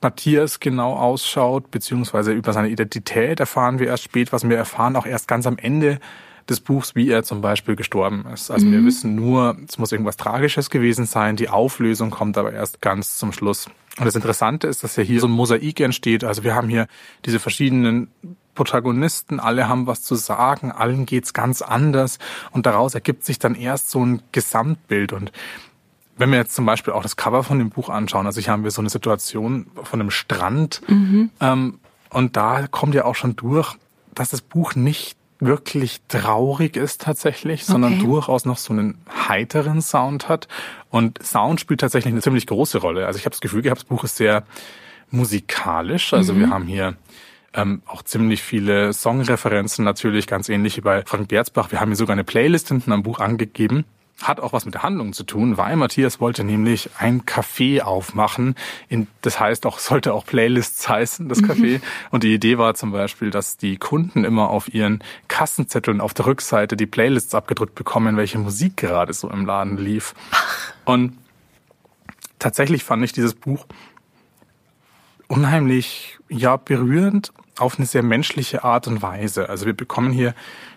Matthias 0.00 0.60
genau 0.60 0.94
ausschaut, 0.94 1.70
beziehungsweise 1.70 2.32
über 2.32 2.52
seine 2.52 2.68
Identität 2.68 3.40
erfahren 3.40 3.78
wir 3.78 3.86
erst 3.88 4.04
spät, 4.04 4.32
was 4.32 4.48
wir 4.48 4.56
erfahren 4.56 4.96
auch 4.96 5.06
erst 5.06 5.28
ganz 5.28 5.46
am 5.46 5.58
Ende 5.58 6.00
des 6.48 6.60
Buchs, 6.60 6.94
wie 6.94 7.10
er 7.10 7.24
zum 7.24 7.40
Beispiel 7.40 7.76
gestorben 7.76 8.24
ist. 8.32 8.50
Also 8.50 8.66
mhm. 8.66 8.72
wir 8.72 8.84
wissen 8.84 9.14
nur, 9.14 9.56
es 9.68 9.78
muss 9.78 9.92
irgendwas 9.92 10.16
Tragisches 10.16 10.70
gewesen 10.70 11.06
sein, 11.06 11.36
die 11.36 11.48
Auflösung 11.48 12.10
kommt 12.10 12.38
aber 12.38 12.52
erst 12.52 12.80
ganz 12.80 13.16
zum 13.16 13.32
Schluss. 13.32 13.66
Und 13.98 14.04
das 14.04 14.14
Interessante 14.14 14.66
ist, 14.66 14.84
dass 14.84 14.96
ja 14.96 15.02
hier 15.02 15.20
so 15.20 15.26
ein 15.26 15.32
Mosaik 15.32 15.80
entsteht. 15.80 16.22
Also 16.22 16.44
wir 16.44 16.54
haben 16.54 16.68
hier 16.68 16.86
diese 17.24 17.40
verschiedenen 17.40 18.08
Protagonisten, 18.54 19.40
alle 19.40 19.68
haben 19.68 19.86
was 19.86 20.02
zu 20.02 20.14
sagen, 20.14 20.72
allen 20.72 21.06
geht's 21.06 21.32
ganz 21.32 21.62
anders 21.62 22.18
und 22.52 22.66
daraus 22.66 22.94
ergibt 22.94 23.24
sich 23.24 23.38
dann 23.38 23.54
erst 23.54 23.90
so 23.90 24.04
ein 24.04 24.22
Gesamtbild 24.32 25.12
und 25.12 25.32
wenn 26.18 26.30
wir 26.30 26.38
jetzt 26.38 26.54
zum 26.54 26.66
Beispiel 26.66 26.92
auch 26.92 27.02
das 27.02 27.16
Cover 27.16 27.42
von 27.42 27.58
dem 27.58 27.70
Buch 27.70 27.88
anschauen, 27.88 28.26
also 28.26 28.40
hier 28.40 28.52
haben 28.52 28.64
wir 28.64 28.70
so 28.70 28.82
eine 28.82 28.90
Situation 28.90 29.66
von 29.82 30.00
einem 30.00 30.10
Strand 30.10 30.80
mhm. 30.88 31.30
ähm, 31.40 31.78
und 32.10 32.36
da 32.36 32.66
kommt 32.66 32.94
ja 32.94 33.04
auch 33.04 33.14
schon 33.14 33.36
durch, 33.36 33.74
dass 34.14 34.30
das 34.30 34.40
Buch 34.40 34.74
nicht 34.74 35.16
wirklich 35.38 36.00
traurig 36.08 36.76
ist 36.76 37.02
tatsächlich, 37.02 37.62
okay. 37.62 37.72
sondern 37.72 37.98
durchaus 37.98 38.44
noch 38.46 38.56
so 38.56 38.72
einen 38.72 38.98
heiteren 39.28 39.82
Sound 39.82 40.28
hat. 40.28 40.48
Und 40.90 41.22
Sound 41.22 41.60
spielt 41.60 41.80
tatsächlich 41.80 42.12
eine 42.12 42.22
ziemlich 42.22 42.46
große 42.46 42.78
Rolle. 42.78 43.06
Also 43.06 43.18
ich 43.18 43.26
habe 43.26 43.32
das 43.32 43.40
Gefühl 43.40 43.62
gehabt, 43.62 43.82
das 43.82 43.88
Buch 43.88 44.04
ist 44.04 44.16
sehr 44.16 44.44
musikalisch. 45.10 46.14
Also 46.14 46.32
mhm. 46.32 46.40
wir 46.40 46.50
haben 46.50 46.66
hier 46.66 46.96
ähm, 47.52 47.82
auch 47.86 48.02
ziemlich 48.02 48.42
viele 48.42 48.92
Songreferenzen 48.92 49.84
natürlich, 49.84 50.26
ganz 50.26 50.48
ähnlich 50.48 50.76
wie 50.76 50.82
bei 50.82 51.02
Frank 51.04 51.28
Berzbach. 51.28 51.70
Wir 51.70 51.80
haben 51.80 51.88
hier 51.88 51.96
sogar 51.96 52.14
eine 52.14 52.24
Playlist 52.24 52.68
hinten 52.68 52.92
am 52.92 53.02
Buch 53.02 53.20
angegeben. 53.20 53.84
Hat 54.22 54.40
auch 54.40 54.54
was 54.54 54.64
mit 54.64 54.74
der 54.74 54.82
Handlung 54.82 55.12
zu 55.12 55.24
tun, 55.24 55.58
weil 55.58 55.76
Matthias 55.76 56.20
wollte 56.20 56.42
nämlich 56.42 56.88
ein 56.98 57.22
Café 57.22 57.82
aufmachen. 57.82 58.54
In, 58.88 59.08
das 59.20 59.38
heißt 59.38 59.66
auch, 59.66 59.78
sollte 59.78 60.14
auch 60.14 60.24
Playlists 60.24 60.88
heißen, 60.88 61.28
das 61.28 61.42
Café. 61.42 61.78
Mhm. 61.78 61.82
Und 62.10 62.22
die 62.22 62.32
Idee 62.32 62.56
war 62.56 62.74
zum 62.74 62.92
Beispiel, 62.92 63.30
dass 63.30 63.58
die 63.58 63.76
Kunden 63.76 64.24
immer 64.24 64.48
auf 64.48 64.72
ihren 64.72 65.04
Kassenzetteln 65.28 66.00
auf 66.00 66.14
der 66.14 66.26
Rückseite 66.26 66.76
die 66.76 66.86
Playlists 66.86 67.34
abgedrückt 67.34 67.74
bekommen, 67.74 68.16
welche 68.16 68.38
Musik 68.38 68.78
gerade 68.78 69.12
so 69.12 69.28
im 69.30 69.44
Laden 69.44 69.76
lief. 69.76 70.14
Und 70.86 71.18
tatsächlich 72.38 72.84
fand 72.84 73.04
ich 73.04 73.12
dieses 73.12 73.34
Buch 73.34 73.66
unheimlich, 75.28 76.18
ja, 76.28 76.56
berührend 76.56 77.32
auf 77.58 77.78
eine 77.78 77.86
sehr 77.86 78.02
menschliche 78.02 78.64
Art 78.64 78.86
und 78.86 79.02
Weise. 79.02 79.48
Also 79.48 79.66
wir 79.66 79.72
bekommen 79.74 80.12
hier 80.12 80.34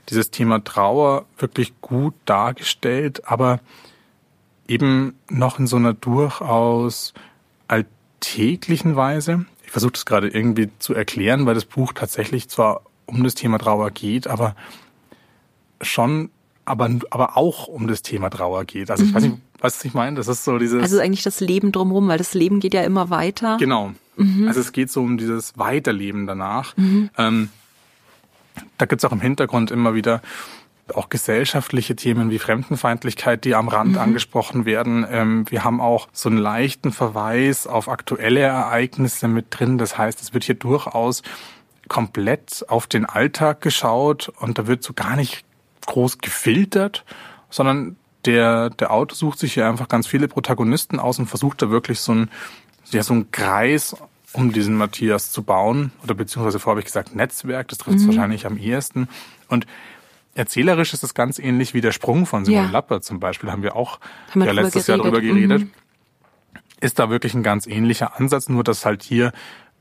dieses 0.09 0.31
Thema 0.31 0.63
Trauer 0.63 1.25
wirklich 1.37 1.73
gut 1.81 2.13
dargestellt, 2.25 3.27
aber 3.27 3.59
eben 4.67 5.15
noch 5.29 5.59
in 5.59 5.67
so 5.67 5.75
einer 5.75 5.93
durchaus 5.93 7.13
alltäglichen 7.67 8.95
Weise. 8.95 9.45
Ich 9.63 9.71
versuche 9.71 9.91
das 9.93 10.05
gerade 10.05 10.29
irgendwie 10.29 10.69
zu 10.79 10.93
erklären, 10.93 11.45
weil 11.45 11.55
das 11.55 11.65
Buch 11.65 11.93
tatsächlich 11.93 12.49
zwar 12.49 12.81
um 13.05 13.23
das 13.23 13.35
Thema 13.35 13.57
Trauer 13.57 13.91
geht, 13.91 14.27
aber 14.27 14.55
schon, 15.81 16.29
aber, 16.65 16.89
aber 17.09 17.37
auch 17.37 17.67
um 17.67 17.87
das 17.87 18.01
Thema 18.01 18.29
Trauer 18.29 18.65
geht. 18.65 18.91
Also 18.91 19.03
ich 19.03 19.13
weiß 19.13 19.23
nicht, 19.23 19.35
mhm. 19.35 19.41
was 19.59 19.83
ich 19.83 19.93
meine. 19.93 20.15
Das 20.15 20.27
ist 20.27 20.43
so 20.43 20.57
dieses. 20.57 20.81
Also 20.81 20.99
eigentlich 20.99 21.23
das 21.23 21.39
Leben 21.39 21.71
drumherum, 21.71 22.07
weil 22.07 22.17
das 22.17 22.33
Leben 22.33 22.59
geht 22.59 22.73
ja 22.73 22.83
immer 22.83 23.09
weiter. 23.09 23.57
Genau. 23.57 23.91
Mhm. 24.19 24.47
Also 24.47 24.59
es 24.59 24.71
geht 24.71 24.91
so 24.91 25.01
um 25.01 25.17
dieses 25.17 25.57
Weiterleben 25.57 26.27
danach. 26.27 26.75
Mhm. 26.77 27.09
Ähm, 27.17 27.49
da 28.77 28.85
gibt's 28.85 29.05
auch 29.05 29.11
im 29.11 29.21
Hintergrund 29.21 29.71
immer 29.71 29.93
wieder 29.93 30.21
auch 30.95 31.09
gesellschaftliche 31.09 31.95
Themen 31.95 32.31
wie 32.31 32.39
Fremdenfeindlichkeit, 32.39 33.45
die 33.45 33.55
am 33.55 33.67
Rand 33.67 33.93
mhm. 33.93 33.97
angesprochen 33.99 34.65
werden. 34.65 35.05
Ähm, 35.09 35.45
wir 35.49 35.63
haben 35.63 35.81
auch 35.81 36.07
so 36.13 36.29
einen 36.29 36.37
leichten 36.37 36.91
Verweis 36.91 37.67
auf 37.67 37.89
aktuelle 37.89 38.41
Ereignisse 38.41 39.27
mit 39.27 39.47
drin. 39.51 39.77
Das 39.77 39.97
heißt, 39.97 40.21
es 40.21 40.33
wird 40.33 40.43
hier 40.43 40.55
durchaus 40.55 41.21
komplett 41.87 42.65
auf 42.67 42.87
den 42.87 43.05
Alltag 43.05 43.61
geschaut 43.61 44.29
und 44.39 44.57
da 44.57 44.67
wird 44.67 44.83
so 44.83 44.93
gar 44.93 45.15
nicht 45.15 45.43
groß 45.85 46.19
gefiltert, 46.19 47.03
sondern 47.49 47.95
der, 48.25 48.69
der 48.69 48.91
Autor 48.91 49.15
sucht 49.15 49.39
sich 49.39 49.53
hier 49.53 49.67
einfach 49.67 49.87
ganz 49.87 50.05
viele 50.05 50.27
Protagonisten 50.27 50.99
aus 50.99 51.19
und 51.19 51.25
versucht 51.25 51.61
da 51.61 51.69
wirklich 51.69 51.99
so 51.99 52.13
ein, 52.13 52.29
ja, 52.91 53.03
so 53.03 53.13
ein 53.13 53.31
Kreis 53.31 53.95
um 54.33 54.53
diesen 54.53 54.75
Matthias 54.75 55.31
zu 55.31 55.43
bauen, 55.43 55.91
oder 56.03 56.13
beziehungsweise 56.13 56.59
vorher 56.59 56.73
habe 56.75 56.81
ich 56.81 56.85
gesagt 56.85 57.15
Netzwerk, 57.15 57.67
das 57.69 57.79
trifft 57.79 57.97
es 57.97 58.03
mhm. 58.03 58.09
wahrscheinlich 58.09 58.45
am 58.45 58.57
ehesten. 58.57 59.09
Und 59.47 59.65
erzählerisch 60.35 60.93
ist 60.93 61.03
es 61.03 61.13
ganz 61.13 61.39
ähnlich 61.39 61.73
wie 61.73 61.81
der 61.81 61.91
Sprung 61.91 62.25
von 62.25 62.45
Simon 62.45 62.65
ja. 62.65 62.69
Lapper 62.69 63.01
zum 63.01 63.19
Beispiel, 63.19 63.51
haben 63.51 63.63
wir 63.63 63.75
auch 63.75 63.99
haben 64.31 64.43
ja 64.43 64.51
letztes 64.51 64.85
geredet. 64.85 64.87
Jahr 64.87 64.97
darüber 64.97 65.21
geredet. 65.21 65.61
Mhm. 65.63 65.71
Ist 66.79 66.99
da 66.99 67.09
wirklich 67.09 67.33
ein 67.33 67.43
ganz 67.43 67.67
ähnlicher 67.67 68.19
Ansatz, 68.19 68.47
nur 68.47 68.63
dass 68.63 68.85
halt 68.85 69.03
hier 69.03 69.33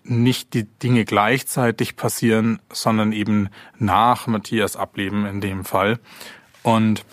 nicht 0.03 0.55
die 0.55 0.65
Dinge 0.65 1.05
gleichzeitig 1.05 1.97
passieren, 1.97 2.61
sondern 2.73 3.13
eben 3.13 3.51
nach 3.79 4.27
Matthias 4.27 4.77
Ableben 4.77 5.27
in 5.27 5.41
dem 5.41 5.65
Fall. 5.65 5.99
Und 6.63 7.05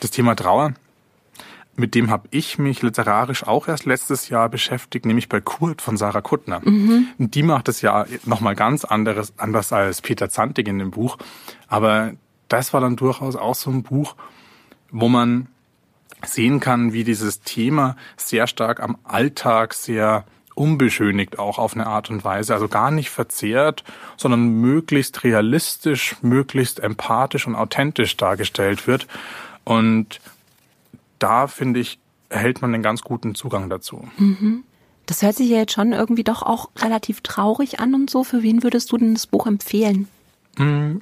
das 0.00 0.10
Thema 0.10 0.36
Trauer 0.36 0.74
mit 1.76 1.94
dem 1.94 2.10
habe 2.10 2.28
ich 2.30 2.58
mich 2.58 2.82
literarisch 2.82 3.44
auch 3.46 3.68
erst 3.68 3.84
letztes 3.84 4.28
Jahr 4.28 4.48
beschäftigt, 4.48 5.06
nämlich 5.06 5.28
bei 5.28 5.40
Kurt 5.40 5.82
von 5.82 5.96
Sarah 5.96 6.20
Kuttner. 6.20 6.60
Mhm. 6.64 7.08
Die 7.18 7.42
macht 7.42 7.68
es 7.68 7.80
ja 7.80 8.06
nochmal 8.24 8.54
ganz 8.54 8.84
anderes, 8.84 9.32
anders 9.38 9.72
als 9.72 10.00
Peter 10.00 10.28
Zantig 10.28 10.68
in 10.68 10.78
dem 10.78 10.90
Buch. 10.90 11.18
Aber 11.68 12.12
das 12.48 12.72
war 12.72 12.80
dann 12.80 12.96
durchaus 12.96 13.36
auch 13.36 13.54
so 13.54 13.70
ein 13.70 13.82
Buch, 13.82 14.14
wo 14.90 15.08
man 15.08 15.48
sehen 16.24 16.60
kann, 16.60 16.92
wie 16.92 17.04
dieses 17.04 17.40
Thema 17.40 17.96
sehr 18.16 18.46
stark 18.46 18.80
am 18.80 18.96
Alltag 19.04 19.74
sehr 19.74 20.24
unbeschönigt 20.54 21.38
auch 21.38 21.58
auf 21.58 21.74
eine 21.74 21.86
Art 21.86 22.10
und 22.10 22.24
Weise, 22.24 22.54
also 22.54 22.68
gar 22.68 22.90
nicht 22.90 23.10
verzehrt, 23.10 23.82
sondern 24.16 24.60
möglichst 24.60 25.24
realistisch, 25.24 26.16
möglichst 26.22 26.80
empathisch 26.80 27.46
und 27.46 27.56
authentisch 27.56 28.16
dargestellt 28.16 28.86
wird. 28.86 29.08
Und 29.64 30.20
da 31.24 31.46
finde 31.46 31.80
ich, 31.80 31.98
erhält 32.28 32.60
man 32.60 32.74
einen 32.74 32.82
ganz 32.82 33.00
guten 33.00 33.34
Zugang 33.34 33.70
dazu. 33.70 34.06
Mhm. 34.18 34.62
Das 35.06 35.22
hört 35.22 35.36
sich 35.36 35.48
ja 35.48 35.56
jetzt 35.56 35.72
schon 35.72 35.92
irgendwie 35.92 36.22
doch 36.22 36.42
auch 36.42 36.68
relativ 36.76 37.22
traurig 37.22 37.80
an 37.80 37.94
und 37.94 38.10
so. 38.10 38.24
Für 38.24 38.42
wen 38.42 38.62
würdest 38.62 38.92
du 38.92 38.98
denn 38.98 39.14
das 39.14 39.26
Buch 39.26 39.46
empfehlen? 39.46 40.06
Mm, 40.58 40.96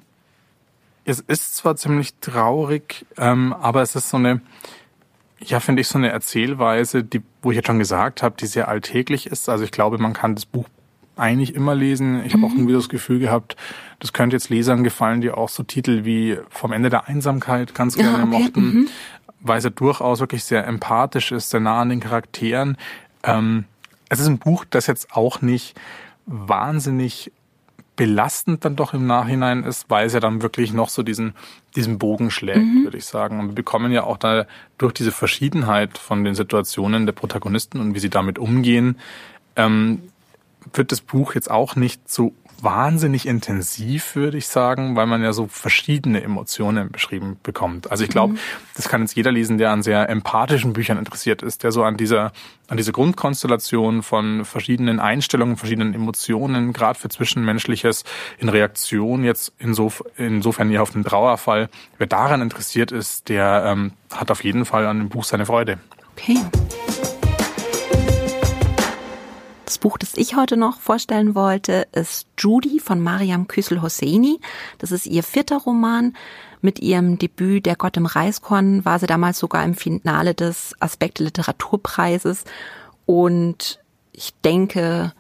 es 1.04 1.18
ist 1.18 1.56
zwar 1.56 1.74
ziemlich 1.74 2.14
traurig, 2.20 3.04
ähm, 3.16 3.52
aber 3.52 3.82
es 3.82 3.96
ist 3.96 4.11
so 4.11 4.16
eine, 4.16 4.40
ja, 5.40 5.58
finde 5.58 5.82
ich, 5.82 5.88
so 5.88 5.98
eine 5.98 6.11
Erzählweise, 6.11 7.02
die, 7.02 7.20
wo 7.42 7.50
ich 7.50 7.56
jetzt 7.56 7.66
schon 7.66 7.80
gesagt 7.80 8.22
habe, 8.22 8.37
die 8.38 8.46
sehr 8.46 8.68
alltäglich 8.68 9.26
ist. 9.26 9.48
Also 9.48 9.64
ich 9.64 9.72
glaube, 9.72 9.98
man 9.98 10.12
kann 10.12 10.37
das 10.37 10.46
Buch 10.46 10.68
eigentlich 11.16 11.55
immer 11.55 11.75
lesen. 11.75 12.25
Ich 12.25 12.35
habe 12.35 12.44
auch 12.46 12.51
mhm. 12.51 12.59
irgendwie 12.59 12.75
das 12.75 12.88
Gefühl 12.88 13.18
gehabt, 13.18 13.57
das 13.98 14.12
könnte 14.12 14.37
jetzt 14.37 14.48
Lesern 14.48 14.83
gefallen, 14.85 15.20
die 15.20 15.31
auch 15.31 15.48
so 15.48 15.62
Titel 15.62 16.05
wie 16.05 16.38
Vom 16.48 16.72
Ende 16.72 16.90
der 16.90 17.09
Einsamkeit 17.09 17.75
ganz 17.75 17.96
gerne 17.96 18.18
ja, 18.18 18.25
okay. 18.25 18.42
mochten. 18.42 18.61
Mhm 18.61 18.88
weil 19.42 19.59
es 19.59 19.64
ja 19.64 19.70
durchaus 19.70 20.20
wirklich 20.20 20.44
sehr 20.44 20.66
empathisch 20.66 21.33
ist, 21.33 21.51
sehr 21.51 21.61
nah 21.61 21.81
an 21.81 21.88
den 21.90 22.01
Charakteren. 22.01 22.77
Ähm, 23.25 23.64
es 24.09 24.20
ist 24.20 24.27
ein 24.27 24.38
Buch, 24.38 24.64
das 24.68 24.87
jetzt 24.87 25.14
auch 25.14 25.42
nicht 25.42 25.79
wahnsinnig 26.27 27.33
belastend 27.96 28.64
dann 28.64 28.77
doch 28.77 28.94
im 28.94 29.07
Nachhinein 29.07 29.64
ist, 29.64 29.90
weil 29.90 30.07
es 30.07 30.14
ja 30.14 30.20
dann 30.20 30.42
wirklich 30.42 30.72
noch 30.72 30.88
so 30.88 31.03
diesen, 31.03 31.35
diesen 31.77 31.98
Bogen 31.98 32.31
schlägt, 32.31 32.59
mhm. 32.59 32.85
würde 32.85 32.96
ich 32.96 33.05
sagen. 33.05 33.38
Und 33.38 33.48
wir 33.48 33.55
bekommen 33.55 33.92
ja 33.92 34.05
auch 34.05 34.16
da 34.16 34.46
durch 34.79 34.94
diese 34.94 35.12
Verschiedenheit 35.12 35.98
von 35.98 36.25
den 36.25 36.35
Situationen 36.35 37.05
der 37.05 37.12
Protagonisten 37.12 37.81
und 37.81 37.94
wie 37.94 37.98
sie 37.98 38.11
damit 38.11 38.38
umgehen, 38.38 38.96
ähm, 39.57 40.03
wird 40.72 40.92
das 40.92 41.01
Buch 41.01 41.35
jetzt 41.35 41.51
auch 41.51 41.77
nicht 41.77 42.09
so 42.11 42.35
wahnsinnig 42.62 43.27
intensiv, 43.27 44.14
würde 44.14 44.38
ich 44.38 44.46
sagen, 44.46 44.94
weil 44.94 45.07
man 45.07 45.22
ja 45.22 45.33
so 45.33 45.48
verschiedene 45.48 46.22
Emotionen 46.22 46.92
beschrieben 46.92 47.37
bekommt. 47.42 47.90
Also 47.90 48.05
ich 48.05 48.11
glaube, 48.11 48.35
mhm. 48.35 48.38
das 48.77 48.88
kann 48.88 49.01
jetzt 49.01 49.16
jeder 49.16 49.33
lesen, 49.33 49.59
der 49.59 49.70
an 49.70 49.83
sehr 49.83 50.09
empathischen 50.09 50.72
Büchern 50.72 50.96
interessiert 50.96 51.42
ist, 51.42 51.64
der 51.64 51.72
so 51.72 51.83
an 51.83 51.96
dieser, 51.96 52.33
an 52.68 52.77
diese 52.77 52.92
Grundkonstellation 52.92 54.03
von 54.03 54.44
verschiedenen 54.44 55.01
Einstellungen, 55.01 55.57
verschiedenen 55.57 55.92
Emotionen, 55.92 56.72
gerade 56.72 56.98
für 56.98 57.09
Zwischenmenschliches 57.09 58.05
in 58.38 58.48
Reaktion 58.48 59.25
jetzt 59.25 59.53
insof 59.59 60.05
insofern 60.16 60.68
hier 60.68 60.83
auf 60.83 60.90
den 60.90 61.05
Trauerfall, 61.05 61.68
wer 61.98 62.07
daran 62.07 62.40
interessiert 62.42 62.92
ist, 62.92 63.29
der 63.29 63.64
ähm, 63.66 63.92
hat 64.12 64.31
auf 64.31 64.44
jeden 64.44 64.64
Fall 64.64 64.87
an 64.87 64.98
dem 64.98 65.09
Buch 65.09 65.25
seine 65.25 65.46
Freude. 65.46 65.79
Okay. 66.12 66.38
Das 69.72 69.78
Buch, 69.78 69.96
das 69.96 70.18
ich 70.18 70.37
heute 70.37 70.58
noch 70.58 70.80
vorstellen 70.80 71.35
wollte, 71.35 71.87
ist 71.92 72.26
Judy 72.37 72.78
von 72.78 73.00
Mariam 73.00 73.48
Küssel-Hosseini. 73.48 74.38
Das 74.76 74.90
ist 74.90 75.06
ihr 75.06 75.22
vierter 75.22 75.56
Roman. 75.56 76.14
Mit 76.61 76.80
ihrem 76.80 77.18
Debüt 77.18 77.64
Der 77.64 77.76
Gott 77.76 77.96
im 77.96 78.04
Reiskorn 78.04 78.85
war 78.85 78.98
sie 78.98 79.06
damals 79.06 79.38
sogar 79.38 79.64
im 79.64 79.72
Finale 79.72 80.35
des 80.35 80.74
Aspekte 80.78 81.24
Literaturpreises. 81.24 82.44
Und 83.06 83.80
ich 84.12 84.35
denke, 84.44 85.14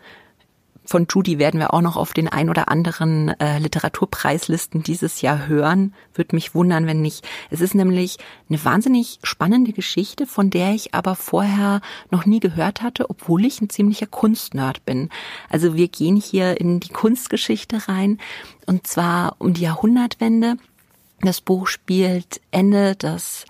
von 0.92 1.06
Judy 1.08 1.38
werden 1.38 1.58
wir 1.58 1.72
auch 1.72 1.80
noch 1.80 1.96
auf 1.96 2.12
den 2.12 2.28
ein 2.28 2.50
oder 2.50 2.68
anderen 2.68 3.28
äh, 3.40 3.58
Literaturpreislisten 3.58 4.82
dieses 4.82 5.22
Jahr 5.22 5.46
hören. 5.46 5.94
Würde 6.12 6.36
mich 6.36 6.54
wundern, 6.54 6.86
wenn 6.86 7.00
nicht. 7.00 7.26
Es 7.48 7.62
ist 7.62 7.74
nämlich 7.74 8.18
eine 8.50 8.62
wahnsinnig 8.62 9.18
spannende 9.22 9.72
Geschichte, 9.72 10.26
von 10.26 10.50
der 10.50 10.74
ich 10.74 10.94
aber 10.94 11.14
vorher 11.14 11.80
noch 12.10 12.26
nie 12.26 12.40
gehört 12.40 12.82
hatte, 12.82 13.08
obwohl 13.08 13.46
ich 13.46 13.62
ein 13.62 13.70
ziemlicher 13.70 14.06
Kunstnerd 14.06 14.84
bin. 14.84 15.08
Also 15.48 15.76
wir 15.76 15.88
gehen 15.88 16.16
hier 16.16 16.60
in 16.60 16.78
die 16.78 16.92
Kunstgeschichte 16.92 17.88
rein 17.88 18.18
und 18.66 18.86
zwar 18.86 19.36
um 19.38 19.54
die 19.54 19.62
Jahrhundertwende. 19.62 20.56
Das 21.22 21.40
Buch 21.40 21.68
spielt 21.68 22.42
Ende 22.50 22.96
des 22.96 23.46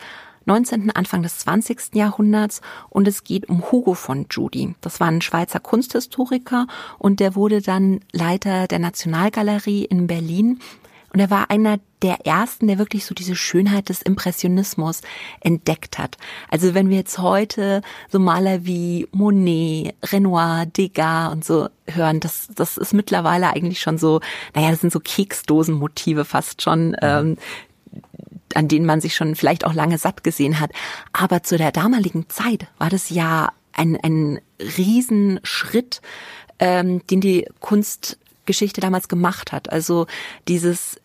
19., 0.46 0.90
Anfang 0.90 1.22
des 1.22 1.38
20. 1.40 1.94
Jahrhunderts 1.94 2.60
und 2.88 3.08
es 3.08 3.24
geht 3.24 3.48
um 3.48 3.70
Hugo 3.70 3.94
von 3.94 4.26
Judy. 4.30 4.74
Das 4.80 5.00
war 5.00 5.08
ein 5.08 5.22
Schweizer 5.22 5.60
Kunsthistoriker 5.60 6.66
und 6.98 7.20
der 7.20 7.34
wurde 7.34 7.60
dann 7.60 8.00
Leiter 8.12 8.66
der 8.66 8.78
Nationalgalerie 8.78 9.84
in 9.84 10.06
Berlin 10.06 10.60
und 11.12 11.20
er 11.20 11.30
war 11.30 11.50
einer 11.50 11.78
der 12.00 12.26
ersten, 12.26 12.66
der 12.66 12.78
wirklich 12.78 13.04
so 13.04 13.14
diese 13.14 13.36
Schönheit 13.36 13.90
des 13.90 14.02
Impressionismus 14.02 15.02
entdeckt 15.40 15.98
hat. 15.98 16.16
Also 16.48 16.74
wenn 16.74 16.88
wir 16.88 16.96
jetzt 16.96 17.18
heute 17.18 17.82
so 18.08 18.18
Maler 18.18 18.64
wie 18.64 19.06
Monet, 19.12 19.94
Renoir, 20.10 20.66
Degas 20.66 21.32
und 21.32 21.44
so 21.44 21.68
hören, 21.86 22.18
das, 22.20 22.48
das 22.54 22.78
ist 22.78 22.94
mittlerweile 22.94 23.50
eigentlich 23.50 23.80
schon 23.80 23.98
so, 23.98 24.20
naja, 24.54 24.70
das 24.70 24.80
sind 24.80 24.92
so 24.92 25.00
Keksdosenmotive 25.00 26.24
fast 26.24 26.62
schon, 26.62 26.96
ähm, 27.02 27.36
an 28.54 28.68
denen 28.68 28.86
man 28.86 29.00
sich 29.00 29.14
schon 29.14 29.34
vielleicht 29.34 29.64
auch 29.64 29.74
lange 29.74 29.98
satt 29.98 30.24
gesehen 30.24 30.60
hat. 30.60 30.70
Aber 31.12 31.42
zu 31.42 31.56
der 31.58 31.72
damaligen 31.72 32.28
Zeit 32.28 32.66
war 32.78 32.90
das 32.90 33.10
ja 33.10 33.50
ein, 33.72 33.98
ein 34.02 34.40
Riesenschritt, 34.60 36.02
ähm, 36.58 37.06
den 37.06 37.20
die 37.20 37.46
Kunstgeschichte 37.60 38.80
damals 38.80 39.08
gemacht 39.08 39.52
hat. 39.52 39.72
Also 39.72 40.06
dieses 40.48 41.00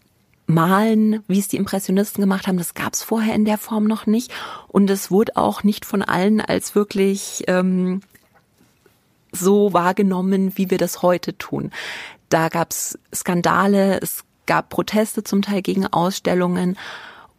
Malen, 0.47 1.23
wie 1.27 1.39
es 1.39 1.49
die 1.49 1.57
Impressionisten 1.57 2.21
gemacht 2.21 2.47
haben, 2.47 2.57
das 2.57 2.73
gab 2.73 2.93
es 2.93 3.03
vorher 3.03 3.35
in 3.35 3.45
der 3.45 3.57
Form 3.57 3.83
noch 3.83 4.05
nicht. 4.05 4.31
Und 4.67 4.89
es 4.89 5.11
wurde 5.11 5.35
auch 5.35 5.63
nicht 5.63 5.85
von 5.85 6.01
allen 6.01 6.39
als 6.39 6.73
wirklich 6.73 7.43
ähm, 7.47 8.01
so 9.31 9.73
wahrgenommen, 9.73 10.53
wie 10.55 10.69
wir 10.69 10.77
das 10.77 11.01
heute 11.01 11.37
tun. 11.37 11.71
Da 12.29 12.49
gab 12.49 12.71
es 12.71 12.97
Skandale, 13.13 13.99
es 14.01 14.23
gab 14.45 14.69
Proteste 14.69 15.23
zum 15.23 15.41
Teil 15.41 15.61
gegen 15.61 15.85
Ausstellungen. 15.85 16.77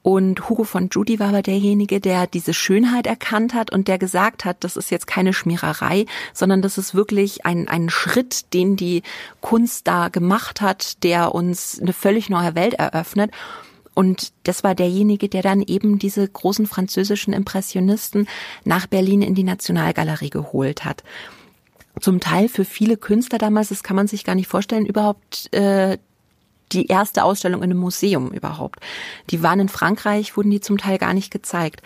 Und 0.03 0.49
Hugo 0.49 0.65
von 0.65 0.89
Judy 0.91 1.19
war 1.19 1.29
aber 1.29 1.43
derjenige, 1.43 2.01
der 2.01 2.27
diese 2.27 2.55
Schönheit 2.55 3.07
erkannt 3.07 3.53
hat 3.53 3.73
und 3.73 3.89
der 3.89 3.99
gesagt 3.99 4.45
hat, 4.45 4.63
das 4.65 4.77
ist 4.77 4.91
jetzt 4.91 5.07
keine 5.07 5.33
Schmiererei, 5.33 6.07
sondern 6.33 6.63
das 6.63 6.79
ist 6.79 6.95
wirklich 6.95 7.45
ein, 7.45 7.69
ein 7.69 7.91
Schritt, 7.91 8.55
den 8.55 8.77
die 8.77 9.03
Kunst 9.41 9.87
da 9.87 10.09
gemacht 10.09 10.61
hat, 10.61 11.03
der 11.03 11.35
uns 11.35 11.79
eine 11.81 11.93
völlig 11.93 12.31
neue 12.31 12.55
Welt 12.55 12.75
eröffnet. 12.75 13.33
Und 13.95 14.33
das 14.45 14.63
war 14.63 14.77
derjenige, 14.77 15.29
der 15.29 15.43
dann 15.43 15.61
eben 15.61 15.99
diese 15.99 16.27
großen 16.27 16.67
französischen 16.67 17.33
Impressionisten 17.33 18.29
nach 18.65 18.87
Berlin 18.87 19.23
in 19.23 19.35
die 19.35 19.43
Nationalgalerie 19.43 20.31
geholt 20.31 20.85
hat. 20.85 21.03
Zum 22.01 22.21
Teil 22.21 22.49
für 22.49 22.65
viele 22.65 22.97
Künstler 22.97 23.39
damals, 23.39 23.71
das 23.71 23.83
kann 23.83 23.97
man 23.97 24.07
sich 24.07 24.23
gar 24.23 24.37
nicht 24.37 24.47
vorstellen, 24.47 24.87
überhaupt 24.87 25.53
äh, 25.53 25.99
die 26.73 26.87
erste 26.87 27.25
Ausstellung 27.25 27.63
in 27.63 27.71
einem 27.71 27.81
Museum 27.81 28.31
überhaupt. 28.31 28.81
Die 29.31 29.43
waren 29.43 29.61
in 29.61 29.69
Frankreich, 29.69 30.37
wurden 30.37 30.51
die 30.51 30.61
zum 30.61 30.79
Teil 30.79 30.99
gar 30.99 31.15
nicht 31.15 31.31
gezeigt. 31.31 31.83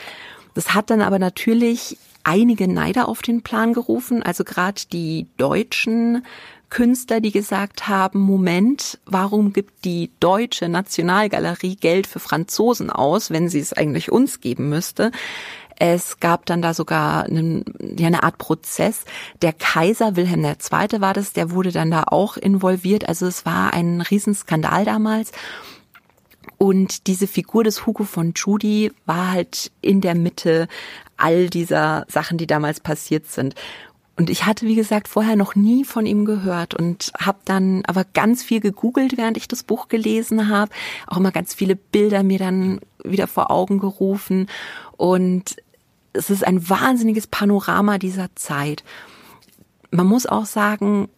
Das 0.55 0.75
hat 0.75 0.91
dann 0.91 1.01
aber 1.01 1.19
natürlich 1.19 1.97
einige 2.25 2.69
Neider 2.69 3.09
auf 3.09 3.23
den 3.23 3.43
Plan 3.43 3.73
gerufen, 3.73 4.23
also 4.23 4.45
gerade 4.45 4.83
die 4.93 5.27
deutschen 5.37 6.25
Künstler, 6.73 7.21
die 7.21 7.33
gesagt 7.33 7.87
haben, 7.87 8.21
Moment, 8.21 8.99
warum 9.05 9.53
gibt 9.53 9.85
die 9.85 10.11
deutsche 10.21 10.71
Nationalgalerie 10.71 11.77
Geld 11.77 12.07
für 12.07 12.19
Franzosen 12.19 12.89
aus, 12.89 13.31
wenn 13.31 13.51
sie 13.51 13.59
es 13.59 13.75
eigentlich 13.75 14.11
uns 14.11 14.41
geben 14.41 14.71
müsste? 14.71 15.11
Es 15.85 16.21
gab 16.21 16.47
dann 16.47 16.63
da 16.63 16.75
sogar 16.75 17.25
einen, 17.25 17.65
eine 17.99 18.23
Art 18.23 18.39
Prozess. 18.39 19.05
Der 19.43 19.53
Kaiser 19.53 20.15
Wilhelm 20.15 20.45
II. 20.45 21.01
war 21.01 21.13
das, 21.13 21.33
der 21.33 21.51
wurde 21.51 21.73
dann 21.73 21.91
da 21.91 22.05
auch 22.07 22.37
involviert. 22.37 23.09
Also 23.09 23.27
es 23.27 23.45
war 23.45 23.75
ein 23.75 24.01
Riesenskandal 24.01 24.85
damals. 24.85 25.33
Und 26.57 27.09
diese 27.09 27.27
Figur 27.27 27.65
des 27.65 27.85
Hugo 27.85 28.05
von 28.05 28.33
Judy 28.37 28.93
war 29.07 29.33
halt 29.33 29.73
in 29.81 30.01
der 30.01 30.15
Mitte 30.15 30.69
all 31.17 31.51
dieser 31.51 32.07
Sachen, 32.09 32.39
die 32.39 32.47
damals 32.47 32.79
passiert 32.79 33.27
sind. 33.27 33.57
Und 34.17 34.31
ich 34.31 34.47
hatte, 34.47 34.67
wie 34.67 34.77
gesagt, 34.77 35.09
vorher 35.09 35.35
noch 35.35 35.57
nie 35.57 35.85
von 35.85 36.07
ihm 36.07 36.25
gehört 36.25 36.75
und 36.75 37.11
habe 37.19 37.39
dann 37.45 37.83
aber 37.89 38.05
ganz 38.05 38.45
viel 38.45 38.61
gegoogelt, 38.61 39.17
während 39.17 39.37
ich 39.37 39.49
das 39.49 39.65
Buch 39.65 39.89
gelesen 39.89 40.49
habe. 40.49 40.71
Auch 41.09 41.17
immer 41.17 41.33
ganz 41.33 41.55
viele 41.55 41.75
Bilder 41.75 42.23
mir 42.23 42.39
dann 42.39 42.79
wieder 43.03 43.27
vor 43.27 43.51
Augen 43.51 43.81
gerufen. 43.81 44.47
Und 44.97 45.57
es 46.13 46.31
ist 46.31 46.47
ein 46.47 46.69
wahnsinniges 46.69 47.27
Panorama 47.27 47.99
dieser 47.99 48.35
Zeit. 48.35 48.85
Man 49.91 50.07
muss 50.07 50.27
auch 50.27 50.47
sagen, 50.47 51.09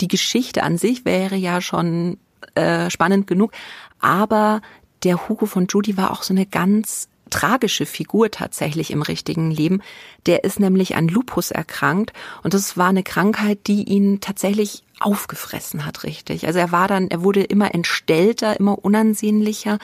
die 0.00 0.08
Geschichte 0.08 0.62
an 0.62 0.78
sich 0.78 1.04
wäre 1.04 1.36
ja 1.36 1.60
schon 1.60 2.18
äh, 2.54 2.90
spannend 2.90 3.26
genug, 3.26 3.52
aber 4.00 4.60
der 5.02 5.28
Hugo 5.28 5.46
von 5.46 5.66
Judy 5.68 5.96
war 5.96 6.10
auch 6.10 6.22
so 6.22 6.34
eine 6.34 6.46
ganz 6.46 7.08
tragische 7.30 7.86
Figur 7.86 8.30
tatsächlich 8.30 8.90
im 8.90 9.02
richtigen 9.02 9.50
Leben. 9.50 9.82
Der 10.26 10.44
ist 10.44 10.60
nämlich 10.60 10.96
an 10.96 11.08
Lupus 11.08 11.50
erkrankt 11.50 12.12
und 12.42 12.54
das 12.54 12.76
war 12.76 12.88
eine 12.88 13.02
Krankheit, 13.02 13.66
die 13.66 13.84
ihn 13.84 14.20
tatsächlich 14.20 14.84
aufgefressen 15.00 15.84
hat, 15.84 16.04
richtig. 16.04 16.46
Also 16.46 16.58
er 16.58 16.72
war 16.72 16.88
dann, 16.88 17.08
er 17.08 17.22
wurde 17.22 17.42
immer 17.42 17.74
entstellter, 17.74 18.58
immer 18.58 18.82
unansehnlicher. 18.84 19.78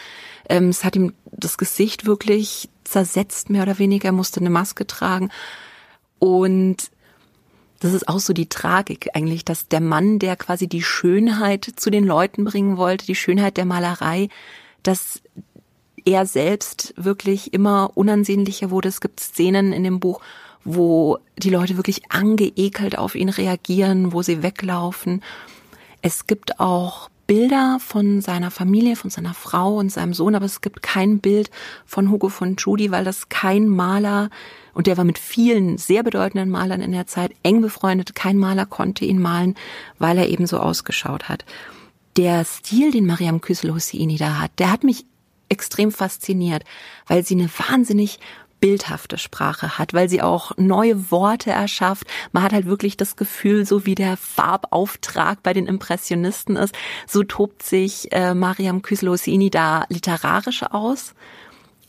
Ähm, 0.49 0.71
es 0.71 0.85
hat 0.85 0.97
ihm 0.97 1.13
das 1.31 1.59
Gesicht 1.59 2.07
wirklich 2.07 2.69
zersetzt, 2.85 3.51
mehr 3.51 3.63
oder 3.63 3.79
weniger. 3.79 4.09
Er 4.09 4.13
musste 4.13 4.41
eine 4.41 4.51
Maske 4.51 4.87
tragen. 4.87 5.31
Und 6.19 6.91
das 7.81 7.93
ist 7.93 8.09
auch 8.09 8.21
so 8.21 8.33
die 8.33 8.49
Tragik 8.49 9.11
eigentlich, 9.15 9.45
dass 9.45 9.69
der 9.69 9.81
Mann, 9.81 10.19
der 10.19 10.37
quasi 10.37 10.69
die 10.69 10.83
Schönheit 10.83 11.71
zu 11.77 11.91
den 11.91 12.05
Leuten 12.05 12.45
bringen 12.45 12.77
wollte, 12.77 13.07
die 13.07 13.15
Schönheit 13.15 13.57
der 13.57 13.67
Malerei, 13.67 14.29
dass 14.83 15.21
er 16.05 16.27
selbst 16.27 16.95
wirklich 16.97 17.53
immer 17.53 17.91
unansehnlicher 17.95 18.71
wurde. 18.71 18.89
Es 18.89 19.01
gibt 19.01 19.21
Szenen 19.21 19.73
in 19.73 19.85
dem 19.85 20.01
Buch, 20.01 20.21
wo 20.65 21.19
die 21.39 21.51
Leute 21.51 21.77
wirklich 21.77 22.11
angeekelt 22.11 22.97
auf 22.97 23.15
ihn 23.15 23.29
reagieren, 23.29 24.13
wo 24.13 24.23
sie 24.23 24.43
weglaufen. 24.43 25.23
Es 26.01 26.27
gibt 26.27 26.61
auch 26.61 27.11
Bilder 27.27 27.79
von 27.81 28.21
seiner 28.21 28.51
Familie, 28.51 28.97
von 28.97 29.11
seiner 29.11 29.35
Frau 29.35 29.77
und 29.79 29.91
seinem 29.91 30.15
Sohn, 30.15 30.35
aber 30.35 30.45
es 30.45 30.61
gibt 30.61 30.83
kein 30.83 31.21
Bild 31.21 31.51
von 31.87 32.11
Hugo 32.11 32.29
von 32.29 32.57
Judy, 32.57 32.91
weil 32.91 33.05
das 33.05 33.29
kein 33.29 33.69
Maler, 33.69 34.31
und 34.75 34.87
der 34.87 34.97
war 34.97 35.05
mit 35.05 35.19
vielen 35.19 35.79
sehr 35.79 36.03
bedeutenden 36.03 36.51
Malern 36.51 36.81
in 36.81 36.93
der 36.93 37.07
Zeit 37.07 37.33
eng 37.43 37.61
befreundet, 37.61 38.15
kein 38.15 38.37
Maler 38.37 38.67
konnte 38.67 39.05
ihn 39.05 39.21
malen, 39.21 39.55
weil 39.99 40.19
er 40.19 40.29
eben 40.29 40.47
so 40.47 40.59
ausgeschaut 40.59 41.29
hat. 41.29 41.45
Der 42.17 42.45
Stil, 42.45 42.91
den 42.91 43.07
Mariam 43.07 43.41
Küssel-Husseini 43.41 44.17
da 44.17 44.39
hat, 44.41 44.53
der 44.59 44.71
hat 44.71 44.85
mich 44.85 45.07
extrem 45.49 45.93
fasziniert, 45.93 46.65
weil 47.07 47.25
sie 47.25 47.35
eine 47.35 47.49
wahnsinnig 47.69 48.19
bildhafte 48.65 49.19
Sprache 49.19 49.77
hat, 49.77 49.93
weil 49.93 50.09
sie 50.09 50.23
auch 50.23 50.53
neue 50.57 51.11
Worte 51.11 51.51
erschafft. 51.51 52.07
Man 52.33 52.43
hat 52.43 52.55
halt 52.55 52.65
wirklich 52.65 52.97
das 52.97 53.15
Gefühl, 53.15 53.67
so 53.67 53.85
wie 53.85 53.95
der 53.95 54.17
Farbauftrag 54.17 55.43
bei 55.43 55.53
den 55.53 55.67
Impressionisten 55.67 56.57
ist, 56.57 56.75
so 57.07 57.25
tobt 57.25 57.63
sich 57.63 58.11
äh, 58.13 58.33
Mariam 58.33 58.81
Küslosini 58.81 59.51
da 59.51 59.85
literarisch 59.91 60.63
aus. 60.63 61.13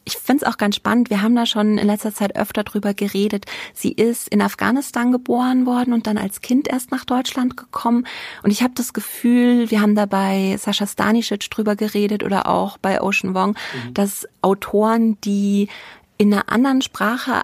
Ich 0.03 0.17
finde 0.17 0.43
es 0.43 0.51
auch 0.51 0.57
ganz 0.57 0.75
spannend. 0.75 1.09
Wir 1.09 1.21
haben 1.21 1.33
da 1.33 1.45
schon 1.45 1.77
in 1.77 1.87
letzter 1.87 2.13
Zeit 2.13 2.35
öfter 2.35 2.65
drüber 2.65 2.93
geredet. 2.93 3.45
Sie 3.73 3.93
ist 3.93 4.27
in 4.27 4.41
Afghanistan 4.41 5.13
geboren 5.13 5.65
worden 5.65 5.93
und 5.93 6.07
dann 6.07 6.17
als 6.17 6.41
Kind 6.41 6.67
erst 6.67 6.91
nach 6.91 7.05
Deutschland 7.05 7.55
gekommen. 7.55 8.05
Und 8.43 8.51
ich 8.51 8.63
habe 8.63 8.73
das 8.75 8.91
Gefühl, 8.91 9.71
wir 9.71 9.79
haben 9.79 9.95
da 9.95 10.05
bei 10.07 10.57
Sascha 10.59 10.85
Stanisic 10.85 11.49
drüber 11.49 11.77
geredet 11.77 12.21
oder 12.21 12.49
auch 12.49 12.77
bei 12.77 13.01
Ocean 13.01 13.33
Wong, 13.33 13.51
mhm. 13.51 13.93
dass 13.93 14.27
Autoren, 14.41 15.17
die 15.21 15.69
in 16.17 16.33
einer 16.33 16.49
anderen 16.49 16.81
Sprache 16.81 17.43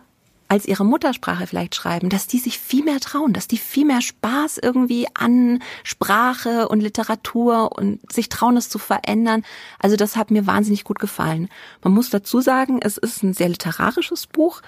als 0.51 0.65
ihre 0.65 0.83
Muttersprache 0.83 1.47
vielleicht 1.47 1.75
schreiben, 1.75 2.09
dass 2.09 2.27
die 2.27 2.37
sich 2.37 2.59
viel 2.59 2.83
mehr 2.83 2.99
trauen, 2.99 3.31
dass 3.31 3.47
die 3.47 3.57
viel 3.57 3.85
mehr 3.85 4.01
Spaß 4.01 4.57
irgendwie 4.57 5.07
an 5.13 5.63
Sprache 5.85 6.67
und 6.67 6.81
Literatur 6.81 7.71
und 7.77 8.01
sich 8.11 8.27
trauen, 8.27 8.57
es 8.57 8.67
zu 8.67 8.77
verändern. 8.77 9.43
Also 9.79 9.95
das 9.95 10.17
hat 10.17 10.29
mir 10.29 10.47
wahnsinnig 10.47 10.83
gut 10.83 10.99
gefallen. 10.99 11.47
Man 11.85 11.93
muss 11.93 12.09
dazu 12.09 12.41
sagen, 12.41 12.79
es 12.81 12.97
ist 12.97 13.23
ein 13.23 13.33
sehr 13.33 13.47
literarisches 13.47 14.27
Buch. 14.27 14.61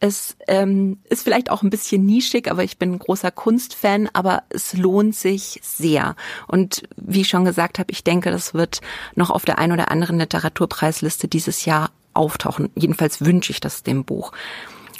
Es 0.00 0.38
ähm, 0.48 1.00
ist 1.04 1.24
vielleicht 1.24 1.50
auch 1.50 1.62
ein 1.62 1.68
bisschen 1.68 2.06
nischig, 2.06 2.50
aber 2.50 2.64
ich 2.64 2.78
bin 2.78 2.92
ein 2.92 2.98
großer 2.98 3.30
Kunstfan, 3.30 4.08
aber 4.14 4.44
es 4.48 4.72
lohnt 4.72 5.14
sich 5.14 5.60
sehr. 5.62 6.16
Und 6.46 6.84
wie 6.96 7.20
ich 7.20 7.28
schon 7.28 7.44
gesagt 7.44 7.78
habe, 7.78 7.92
ich 7.92 8.02
denke, 8.02 8.30
das 8.30 8.54
wird 8.54 8.80
noch 9.16 9.28
auf 9.28 9.44
der 9.44 9.58
ein 9.58 9.70
oder 9.70 9.90
anderen 9.90 10.18
Literaturpreisliste 10.18 11.28
dieses 11.28 11.66
Jahr 11.66 11.90
auftauchen. 12.16 12.70
Jedenfalls 12.74 13.24
wünsche 13.24 13.52
ich 13.52 13.60
das 13.60 13.82
dem 13.82 14.04
Buch. 14.04 14.32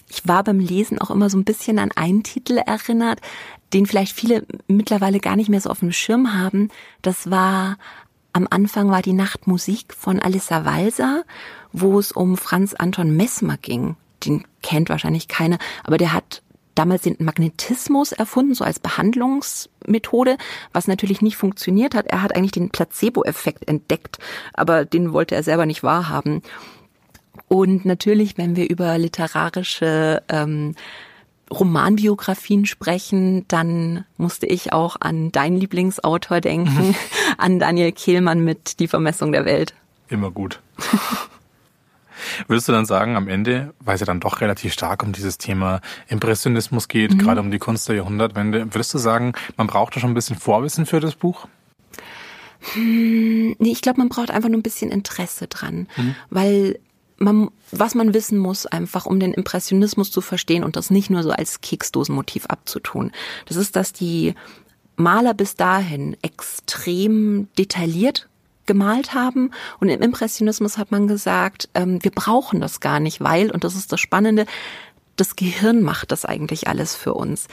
Ich 0.09 0.27
war 0.27 0.45
beim 0.45 0.61
Lesen 0.61 1.01
auch 1.01 1.11
immer 1.11 1.29
so 1.31 1.37
ein 1.37 1.45
bisschen 1.45 1.79
an 1.79 1.91
einen 1.95 2.23
Titel 2.23 2.59
erinnert, 2.59 3.21
den 3.73 3.87
vielleicht 3.87 4.13
viele 4.13 4.47
mittlerweile 4.69 5.19
gar 5.19 5.37
nicht 5.37 5.49
mehr 5.49 5.61
so 5.61 5.71
auf 5.71 5.81
dem 5.81 5.93
Schirm 5.93 6.35
haben. 6.35 6.69
Das 7.03 7.31
war 7.31 7.77
am 8.33 8.47
Anfang 8.51 8.91
war 8.91 9.01
die 9.01 9.15
Nachtmusik 9.15 9.95
von 9.95 10.21
Alissa 10.21 10.65
Walser, 10.67 11.25
wo 11.73 11.99
es 11.99 12.13
um 12.13 12.37
Franz 12.37 12.75
Anton 12.75 13.17
Messmer 13.17 13.57
ging. 13.57 13.97
Den 14.25 14.45
kennt 14.63 14.91
wahrscheinlich 14.91 15.27
keiner, 15.27 15.59
aber 15.85 15.97
der 15.97 16.13
hat 16.13 16.43
damals 16.75 17.03
den 17.03 17.17
Magnetismus 17.19 18.13
erfunden, 18.13 18.55
so 18.55 18.63
als 18.63 18.79
Behandlungsmethode, 18.79 20.37
was 20.73 20.87
natürlich 20.87 21.23
nicht 21.23 21.37
funktioniert 21.37 21.95
hat. 21.95 22.07
Er 22.07 22.23
hat 22.23 22.37
eigentlich 22.37 22.53
den 22.53 22.71
Placebo-Effekt 22.71 23.69
entdeckt, 23.69 24.19
aber 24.53 24.85
den 24.85 25.13
wollte 25.13 25.35
er 25.35 25.43
selber 25.43 25.67
nicht 25.67 25.83
wahrhaben. 25.83 26.43
Und 27.49 27.85
natürlich, 27.85 28.37
wenn 28.39 28.57
wir 28.57 28.69
über 28.69 28.99
literarische 28.99 30.23
ähm, 30.29 30.75
Romanbiografien 31.51 32.67
sprechen, 32.67 33.47
dann 33.49 34.05
musste 34.17 34.47
ich 34.47 34.73
auch 34.73 34.97
an 35.01 35.31
deinen 35.31 35.57
Lieblingsautor 35.57 36.41
denken, 36.41 36.89
mhm. 36.89 36.95
an 37.39 37.59
Daniel 37.59 37.93
Kehlmann 37.93 38.43
mit 38.43 38.81
Die 38.81 38.89
Vermessung 38.89 39.33
der 39.33 39.45
Welt. 39.45 39.75
Immer 40.09 40.31
gut. 40.31 40.61
Würdest 42.49 42.69
du 42.69 42.73
dann 42.73 42.87
sagen, 42.87 43.17
am 43.17 43.29
Ende, 43.29 43.75
weil 43.81 43.95
es 43.95 44.01
ja 44.01 44.07
dann 44.07 44.21
doch 44.21 44.41
relativ 44.41 44.73
stark 44.73 45.03
um 45.03 45.13
dieses 45.13 45.39
Thema 45.39 45.81
Impressionismus 46.09 46.89
geht, 46.89 47.13
mhm. 47.13 47.19
gerade 47.19 47.41
um 47.41 47.51
die 47.51 47.59
Kunst 47.59 47.89
der 47.89 47.97
Jahrhundertwende, 47.97 48.75
würdest 48.75 48.95
du 48.95 48.99
sagen, 48.99 49.35
man 49.57 49.67
braucht 49.67 49.95
da 49.95 50.01
schon 50.01 50.11
ein 50.11 50.15
bisschen 50.15 50.37
Vorwissen 50.37 50.87
für 50.87 51.01
das 51.01 51.15
Buch? 51.15 51.47
Hm, 52.73 53.55
nee, 53.59 53.71
ich 53.71 53.83
glaube, 53.83 53.99
man 53.99 54.09
braucht 54.09 54.31
einfach 54.31 54.49
nur 54.49 54.59
ein 54.59 54.63
bisschen 54.63 54.91
Interesse 54.91 55.47
dran, 55.47 55.89
mhm. 55.97 56.15
weil 56.31 56.79
man, 57.19 57.51
was 57.71 57.95
man 57.95 58.15
wissen 58.15 58.39
muss, 58.39 58.67
einfach 58.67 59.07
um 59.07 59.21
den 59.21 59.35
Impressionismus 59.35 60.11
zu 60.11 60.21
verstehen 60.21 60.65
und 60.65 60.77
das 60.77 60.91
nicht 60.91 61.11
nur 61.11 61.23
so 61.23 61.31
als 61.31 61.61
Keksdosenmotiv 61.61 62.47
abzutun. 62.47 63.13
Das 63.47 63.57
ist, 63.57 63.77
dass 63.77 63.93
die 63.93 64.35
Maler 64.97 65.35
bis 65.35 65.55
dahin 65.55 66.17
extrem 66.23 67.49
detailliert 67.59 68.29
gemalt 68.67 69.15
haben. 69.15 69.53
Und 69.79 69.89
im 69.89 70.03
Impressionismus 70.03 70.77
hat 70.77 70.91
man 70.91 71.07
gesagt, 71.07 71.69
ähm, 71.75 72.03
wir 72.03 72.11
brauchen 72.11 72.61
das 72.61 72.81
gar 72.81 73.01
nicht, 73.01 73.21
weil, 73.21 73.51
und 73.51 73.65
das 73.65 73.77
ist 73.77 73.93
das 73.93 74.01
Spannende, 74.01 74.47
das 75.17 75.37
Gehirn 75.37 75.83
macht 75.83 76.13
das 76.13 76.25
eigentlich 76.25 76.69
alles 76.69 76.95
für 76.95 77.15
uns. 77.15 77.47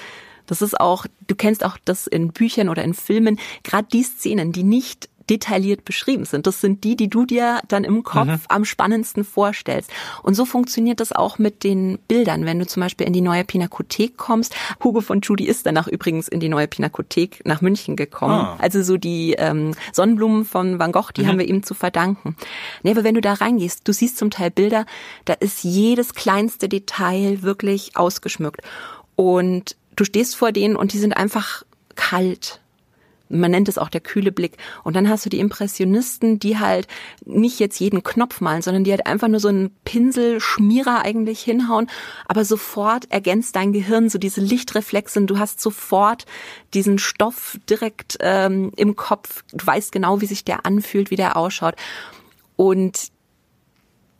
Das 0.45 0.61
ist 0.61 0.79
auch, 0.79 1.05
du 1.27 1.35
kennst 1.35 1.63
auch 1.63 1.77
das 1.85 2.07
in 2.07 2.33
Büchern 2.33 2.67
oder 2.67 2.83
in 2.83 2.93
Filmen, 2.93 3.39
gerade 3.63 3.87
die 3.91 4.03
Szenen, 4.03 4.51
die 4.51 4.63
nicht 4.63 5.09
detailliert 5.29 5.85
beschrieben 5.85 6.25
sind. 6.25 6.47
Das 6.47 6.61
sind 6.61 6.83
die, 6.83 6.95
die 6.95 7.09
du 7.09 7.25
dir 7.25 7.61
dann 7.67 7.83
im 7.83 8.03
Kopf 8.03 8.27
mhm. 8.27 8.39
am 8.49 8.65
spannendsten 8.65 9.23
vorstellst. 9.23 9.89
Und 10.21 10.33
so 10.35 10.45
funktioniert 10.45 10.99
das 10.99 11.11
auch 11.11 11.39
mit 11.39 11.63
den 11.63 11.99
Bildern. 12.07 12.45
Wenn 12.45 12.59
du 12.59 12.67
zum 12.67 12.81
Beispiel 12.81 13.07
in 13.07 13.13
die 13.13 13.21
neue 13.21 13.43
Pinakothek 13.43 14.17
kommst, 14.17 14.55
Hugo 14.83 15.01
von 15.01 15.21
Judy 15.21 15.45
ist 15.45 15.65
danach 15.65 15.87
übrigens 15.87 16.27
in 16.27 16.39
die 16.39 16.49
neue 16.49 16.67
Pinakothek 16.67 17.45
nach 17.45 17.61
München 17.61 17.95
gekommen. 17.95 18.33
Ah. 18.33 18.57
Also 18.59 18.83
so 18.83 18.97
die 18.97 19.35
ähm, 19.37 19.73
Sonnenblumen 19.91 20.45
von 20.45 20.79
Van 20.79 20.91
Gogh, 20.91 21.11
die 21.15 21.23
mhm. 21.23 21.27
haben 21.27 21.39
wir 21.39 21.47
ihm 21.47 21.63
zu 21.63 21.73
verdanken. 21.73 22.35
Nee, 22.83 22.91
aber 22.91 23.03
wenn 23.03 23.15
du 23.15 23.21
da 23.21 23.33
reingehst, 23.33 23.87
du 23.87 23.93
siehst 23.93 24.17
zum 24.17 24.29
Teil 24.29 24.51
Bilder, 24.51 24.85
da 25.25 25.33
ist 25.33 25.63
jedes 25.63 26.13
kleinste 26.13 26.67
Detail 26.67 27.41
wirklich 27.41 27.95
ausgeschmückt. 27.95 28.61
Und 29.15 29.75
du 29.95 30.05
stehst 30.05 30.35
vor 30.35 30.51
denen 30.51 30.75
und 30.75 30.93
die 30.93 30.97
sind 30.97 31.15
einfach 31.15 31.63
kalt 31.95 32.59
man 33.33 33.51
nennt 33.51 33.69
es 33.69 33.77
auch 33.77 33.89
der 33.89 34.01
kühle 34.01 34.31
Blick. 34.31 34.57
Und 34.83 34.95
dann 34.95 35.09
hast 35.09 35.25
du 35.25 35.29
die 35.29 35.39
Impressionisten, 35.39 36.39
die 36.39 36.59
halt 36.59 36.87
nicht 37.25 37.59
jetzt 37.59 37.79
jeden 37.79 38.03
Knopf 38.03 38.41
malen, 38.41 38.61
sondern 38.61 38.83
die 38.83 38.91
halt 38.91 39.05
einfach 39.05 39.27
nur 39.27 39.39
so 39.39 39.47
einen 39.47 39.71
Pinselschmierer 39.85 41.03
eigentlich 41.03 41.41
hinhauen, 41.41 41.89
aber 42.27 42.45
sofort 42.45 43.11
ergänzt 43.11 43.55
dein 43.55 43.73
Gehirn 43.73 44.09
so 44.09 44.17
diese 44.17 44.41
Lichtreflexe 44.41 45.19
und 45.19 45.27
du 45.27 45.39
hast 45.39 45.61
sofort 45.61 46.25
diesen 46.73 46.99
Stoff 46.99 47.57
direkt 47.69 48.17
ähm, 48.21 48.71
im 48.75 48.95
Kopf. 48.95 49.43
Du 49.51 49.65
weißt 49.65 49.91
genau, 49.91 50.21
wie 50.21 50.25
sich 50.25 50.45
der 50.45 50.65
anfühlt, 50.65 51.11
wie 51.11 51.15
der 51.15 51.37
ausschaut. 51.37 51.75
Und 52.55 53.11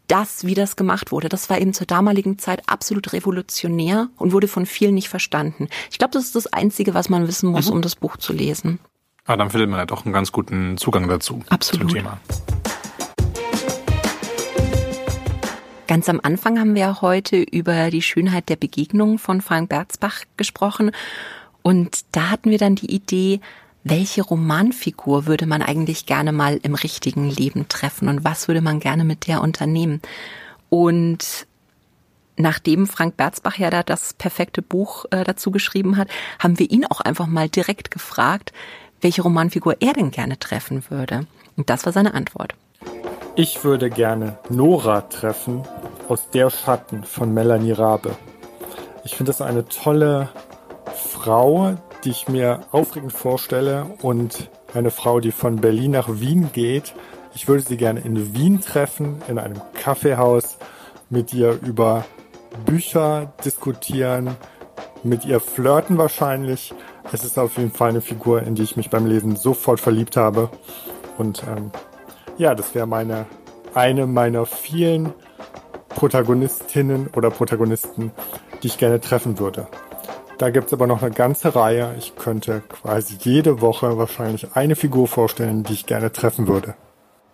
das, 0.08 0.46
wie 0.46 0.54
das 0.54 0.76
gemacht 0.76 1.12
wurde, 1.12 1.30
das 1.30 1.50
war 1.50 1.60
eben 1.60 1.74
zur 1.74 1.88
damaligen 1.88 2.38
Zeit 2.38 2.62
absolut 2.68 3.14
revolutionär 3.14 4.10
und 4.18 4.32
wurde 4.32 4.48
von 4.48 4.66
vielen 4.66 4.96
nicht 4.96 5.10
verstanden. 5.10 5.70
Ich 5.92 5.98
glaube, 5.98 6.12
das 6.12 6.26
ist 6.26 6.36
das 6.36 6.48
Einzige, 6.48 6.94
was 6.94 7.10
man 7.10 7.28
wissen 7.28 7.50
muss, 7.50 7.68
mhm. 7.68 7.74
um 7.74 7.82
das 7.82 7.96
Buch 7.96 8.18
zu 8.18 8.34
lesen. 8.34 8.80
Aber 9.26 9.38
dann 9.38 9.50
findet 9.50 9.70
man 9.70 9.80
ja 9.80 9.86
doch 9.86 10.06
einen 10.06 10.14
ganz 10.14 10.32
guten 10.32 10.78
Zugang 10.78 11.08
dazu. 11.08 11.42
Absolut. 11.50 11.90
Zum 11.90 11.98
Thema. 11.98 12.20
Ganz 15.88 16.10
am 16.10 16.20
Anfang 16.24 16.60
haben 16.60 16.76
wir 16.76 17.02
heute 17.02 17.38
über 17.38 17.90
die 17.90 18.02
Schönheit 18.02 18.50
der 18.50 18.56
Begegnung 18.56 19.20
von 19.20 19.42
Frank 19.42 19.70
Berzbach 19.70 20.24
gesprochen. 20.38 20.92
Und 21.62 22.00
da 22.12 22.32
hatten 22.32 22.52
wir 22.52 22.58
dann 22.58 22.76
die 22.76 22.94
Idee, 22.94 23.40
welche 23.86 24.24
Romanfigur 24.24 25.26
würde 25.26 25.46
man 25.46 25.62
eigentlich 25.62 26.06
gerne 26.06 26.32
mal 26.32 26.60
im 26.62 26.76
richtigen 26.76 27.30
Leben 27.30 27.68
treffen 27.68 28.08
und 28.08 28.24
was 28.24 28.48
würde 28.48 28.62
man 28.62 28.80
gerne 28.80 29.04
mit 29.04 29.28
der 29.28 29.42
unternehmen? 29.42 30.02
Und 30.70 31.48
nachdem 32.38 32.88
Frank 32.88 33.18
Berzbach 33.18 33.58
ja 33.58 33.70
da 33.70 33.84
das 33.84 34.14
perfekte 34.14 34.62
Buch 34.62 35.06
äh, 35.12 35.24
dazu 35.24 35.52
geschrieben 35.52 35.98
hat, 35.98 36.08
haben 36.40 36.60
wir 36.60 36.70
ihn 36.72 36.86
auch 36.86 37.02
einfach 37.02 37.28
mal 37.28 37.50
direkt 37.50 37.92
gefragt, 37.92 38.54
welche 39.04 39.22
Romanfigur 39.22 39.76
er 39.80 39.94
denn 39.94 40.12
gerne 40.12 40.40
treffen 40.40 40.84
würde. 40.90 41.28
Und 41.56 41.70
das 41.70 41.86
war 41.86 41.94
seine 41.94 42.14
Antwort. 42.14 42.56
Ich 43.36 43.64
würde 43.64 43.90
gerne 43.90 44.38
Nora 44.50 45.02
treffen, 45.02 45.64
aus 46.08 46.30
Der 46.30 46.50
Schatten 46.50 47.04
von 47.04 47.34
Melanie 47.34 47.72
Rabe. 47.72 48.16
Ich 49.04 49.16
finde 49.16 49.32
das 49.32 49.42
eine 49.42 49.66
tolle 49.66 50.30
Frau, 50.96 51.76
die 52.04 52.10
ich 52.10 52.28
mir 52.28 52.62
aufregend 52.72 53.14
vorstelle 53.14 53.86
und 54.02 54.50
eine 54.74 54.92
Frau, 54.92 55.20
die 55.20 55.32
von 55.32 55.58
Berlin 55.58 55.92
nach 55.92 56.10
Wien 56.20 56.50
geht. 56.54 56.94
Ich 57.36 57.48
würde 57.48 57.64
sie 57.64 57.78
gerne 57.78 58.02
in 58.02 58.36
Wien 58.36 58.62
treffen, 58.62 59.22
in 59.28 59.40
einem 59.40 59.62
Kaffeehaus, 59.74 60.58
mit 61.10 61.34
ihr 61.34 61.60
über 61.62 62.06
Bücher 62.66 63.34
diskutieren, 63.44 64.36
mit 65.04 65.26
ihr 65.26 65.40
flirten 65.40 65.98
wahrscheinlich. 65.98 66.74
Es 67.12 67.24
ist 67.24 67.38
auf 67.38 67.58
jeden 67.58 67.72
Fall 67.72 67.90
eine 67.90 68.02
Figur, 68.02 68.42
in 68.44 68.56
die 68.56 68.64
ich 68.64 68.78
mich 68.78 68.90
beim 68.90 69.06
Lesen 69.06 69.36
sofort 69.36 69.80
verliebt 69.80 70.18
habe. 70.18 70.50
Und 71.18 71.44
ähm, 71.44 71.72
ja, 72.38 72.56
das 72.56 72.74
wäre 72.74 72.88
meine 72.88 73.26
eine 73.76 74.06
meiner 74.06 74.46
vielen 74.46 75.14
Protagonistinnen 75.90 77.08
oder 77.16 77.30
Protagonisten, 77.30 78.12
die 78.62 78.68
ich 78.68 78.78
gerne 78.78 79.00
treffen 79.00 79.40
würde. 79.40 79.68
Da 80.38 80.50
gibt 80.50 80.68
es 80.68 80.74
aber 80.74 80.88
noch 80.88 81.02
eine 81.02 81.12
ganze 81.12 81.56
Reihe. 81.56 81.96
Ich 81.98 82.16
könnte 82.16 82.62
quasi 82.68 83.18
jede 83.20 83.62
Woche 83.62 83.98
wahrscheinlich 83.98 84.56
eine 84.56 84.76
Figur 84.76 85.08
vorstellen, 85.08 85.64
die 85.64 85.74
ich 85.74 85.86
gerne 85.86 86.12
treffen 86.12 86.48
würde. 86.48 86.76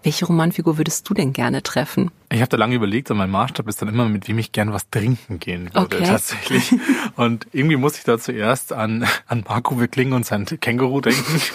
Welche 0.01 0.25
Romanfigur 0.25 0.77
würdest 0.77 1.09
du 1.09 1.13
denn 1.13 1.33
gerne 1.33 1.61
treffen? 1.61 2.09
Ich 2.31 2.39
habe 2.39 2.49
da 2.49 2.55
lange 2.55 2.75
überlegt 2.75 3.11
und 3.11 3.17
mein 3.17 3.29
Maßstab 3.29 3.67
ist 3.67 3.81
dann 3.81 3.89
immer, 3.89 4.07
mit 4.07 4.29
wem 4.29 4.39
ich 4.39 4.53
gerne 4.53 4.71
was 4.71 4.89
trinken 4.89 5.39
gehen 5.39 5.73
würde 5.73 5.97
okay. 5.97 6.05
tatsächlich. 6.05 6.73
Und 7.17 7.47
irgendwie 7.51 7.75
muss 7.75 7.97
ich 7.97 8.05
da 8.05 8.17
zuerst 8.17 8.71
an, 8.71 9.05
an 9.27 9.43
Marco 9.45 9.77
Wickling 9.79 10.13
und 10.13 10.25
sein 10.25 10.45
Känguru 10.45 11.01
denken. 11.01 11.41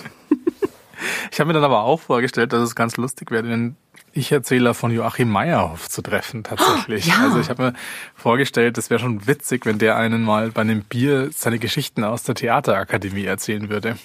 Ich 1.31 1.41
habe 1.41 1.49
mir 1.49 1.55
dann 1.55 1.65
aber 1.65 1.83
auch 1.83 2.01
vorgestellt, 2.01 2.53
dass 2.53 2.63
es 2.63 2.75
ganz 2.75 2.97
lustig 2.97 3.31
wäre, 3.31 3.43
den 3.43 3.77
Ich-Erzähler 4.13 4.73
von 4.73 4.91
Joachim 4.91 5.29
Meyerhoff 5.29 5.89
zu 5.91 6.01
treffen 6.01 6.45
tatsächlich. 6.45 7.07
Ja. 7.07 7.25
Also 7.25 7.41
ich 7.41 7.51
habe 7.51 7.63
mir 7.63 7.75
vorgestellt, 8.15 8.79
es 8.79 8.89
wäre 8.89 9.01
schon 9.01 9.27
witzig, 9.27 9.67
wenn 9.67 9.79
der 9.79 9.97
einen 9.97 10.23
mal 10.23 10.51
bei 10.51 10.63
einem 10.63 10.83
Bier 10.83 11.31
seine 11.33 11.59
Geschichten 11.59 12.05
aus 12.05 12.23
der 12.23 12.37
Theaterakademie 12.37 13.25
erzählen 13.25 13.69
würde. 13.69 13.99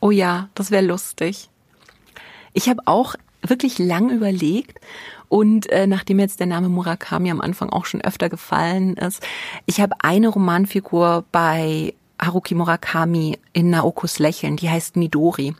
Oh 0.00 0.10
ja, 0.10 0.48
das 0.54 0.70
wäre 0.70 0.84
lustig. 0.84 1.50
Ich 2.52 2.68
habe 2.68 2.80
auch 2.86 3.16
wirklich 3.42 3.78
lang 3.78 4.10
überlegt 4.10 4.80
und 5.28 5.68
äh, 5.70 5.86
nachdem 5.86 6.18
jetzt 6.18 6.40
der 6.40 6.46
Name 6.46 6.68
Murakami 6.68 7.30
am 7.30 7.40
Anfang 7.40 7.70
auch 7.70 7.84
schon 7.84 8.00
öfter 8.00 8.28
gefallen 8.28 8.94
ist, 8.94 9.22
ich 9.66 9.80
habe 9.80 9.94
eine 10.00 10.28
Romanfigur 10.28 11.24
bei 11.32 11.94
Haruki 12.20 12.54
Murakami 12.54 13.38
in 13.52 13.70
Naokos 13.70 14.18
Lächeln, 14.18 14.56
die 14.56 14.70
heißt 14.70 14.96
Midori. 14.96 15.54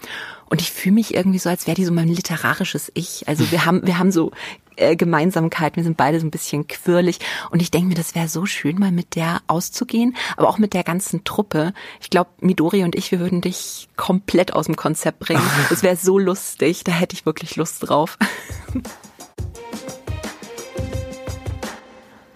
Und 0.49 0.61
ich 0.61 0.71
fühle 0.71 0.95
mich 0.95 1.15
irgendwie 1.15 1.39
so, 1.39 1.51
als 1.51 1.67
wäre 1.67 1.75
die 1.75 1.85
so 1.85 1.93
mein 1.93 2.09
literarisches 2.09 2.91
Ich. 2.95 3.27
Also 3.29 3.51
wir 3.51 3.67
haben, 3.67 3.85
wir 3.85 3.99
haben 3.99 4.13
so 4.13 4.31
äh, 4.77 4.97
Gemeinsamkeiten, 4.97 5.77
wir 5.77 5.85
sind 5.85 5.97
beide 5.97 6.21
so 6.21 6.27
ein 6.27 6.31
bisschen 6.31 6.67
quirlig. 6.69 7.19
Und 7.51 7.63
ich 7.63 7.71
denke 7.71 7.89
mir, 7.89 7.95
das 7.95 8.15
wäre 8.15 8.29
so 8.29 8.47
schön, 8.47 8.79
mal 8.79 8.93
mit 8.93 9.17
der 9.17 9.41
auszugehen, 9.47 10.17
aber 10.37 10.49
auch 10.49 10.59
mit 10.59 10.75
der 10.75 10.85
ganzen 10.85 11.25
Truppe. 11.25 11.73
Ich 12.01 12.11
glaube, 12.11 12.31
Midori 12.41 12.85
und 12.85 12.95
ich, 12.95 13.11
wir 13.11 13.21
würden 13.21 13.41
dich 13.41 13.89
komplett 13.97 14.53
aus 14.53 14.67
dem 14.67 14.77
Konzept 14.77 15.19
bringen. 15.21 15.43
Das 15.69 15.83
wäre 15.83 15.97
so 15.97 16.19
lustig, 16.19 16.85
da 16.85 16.93
hätte 16.93 17.15
ich 17.15 17.27
wirklich 17.27 17.57
Lust 17.57 17.89
drauf. 17.89 18.19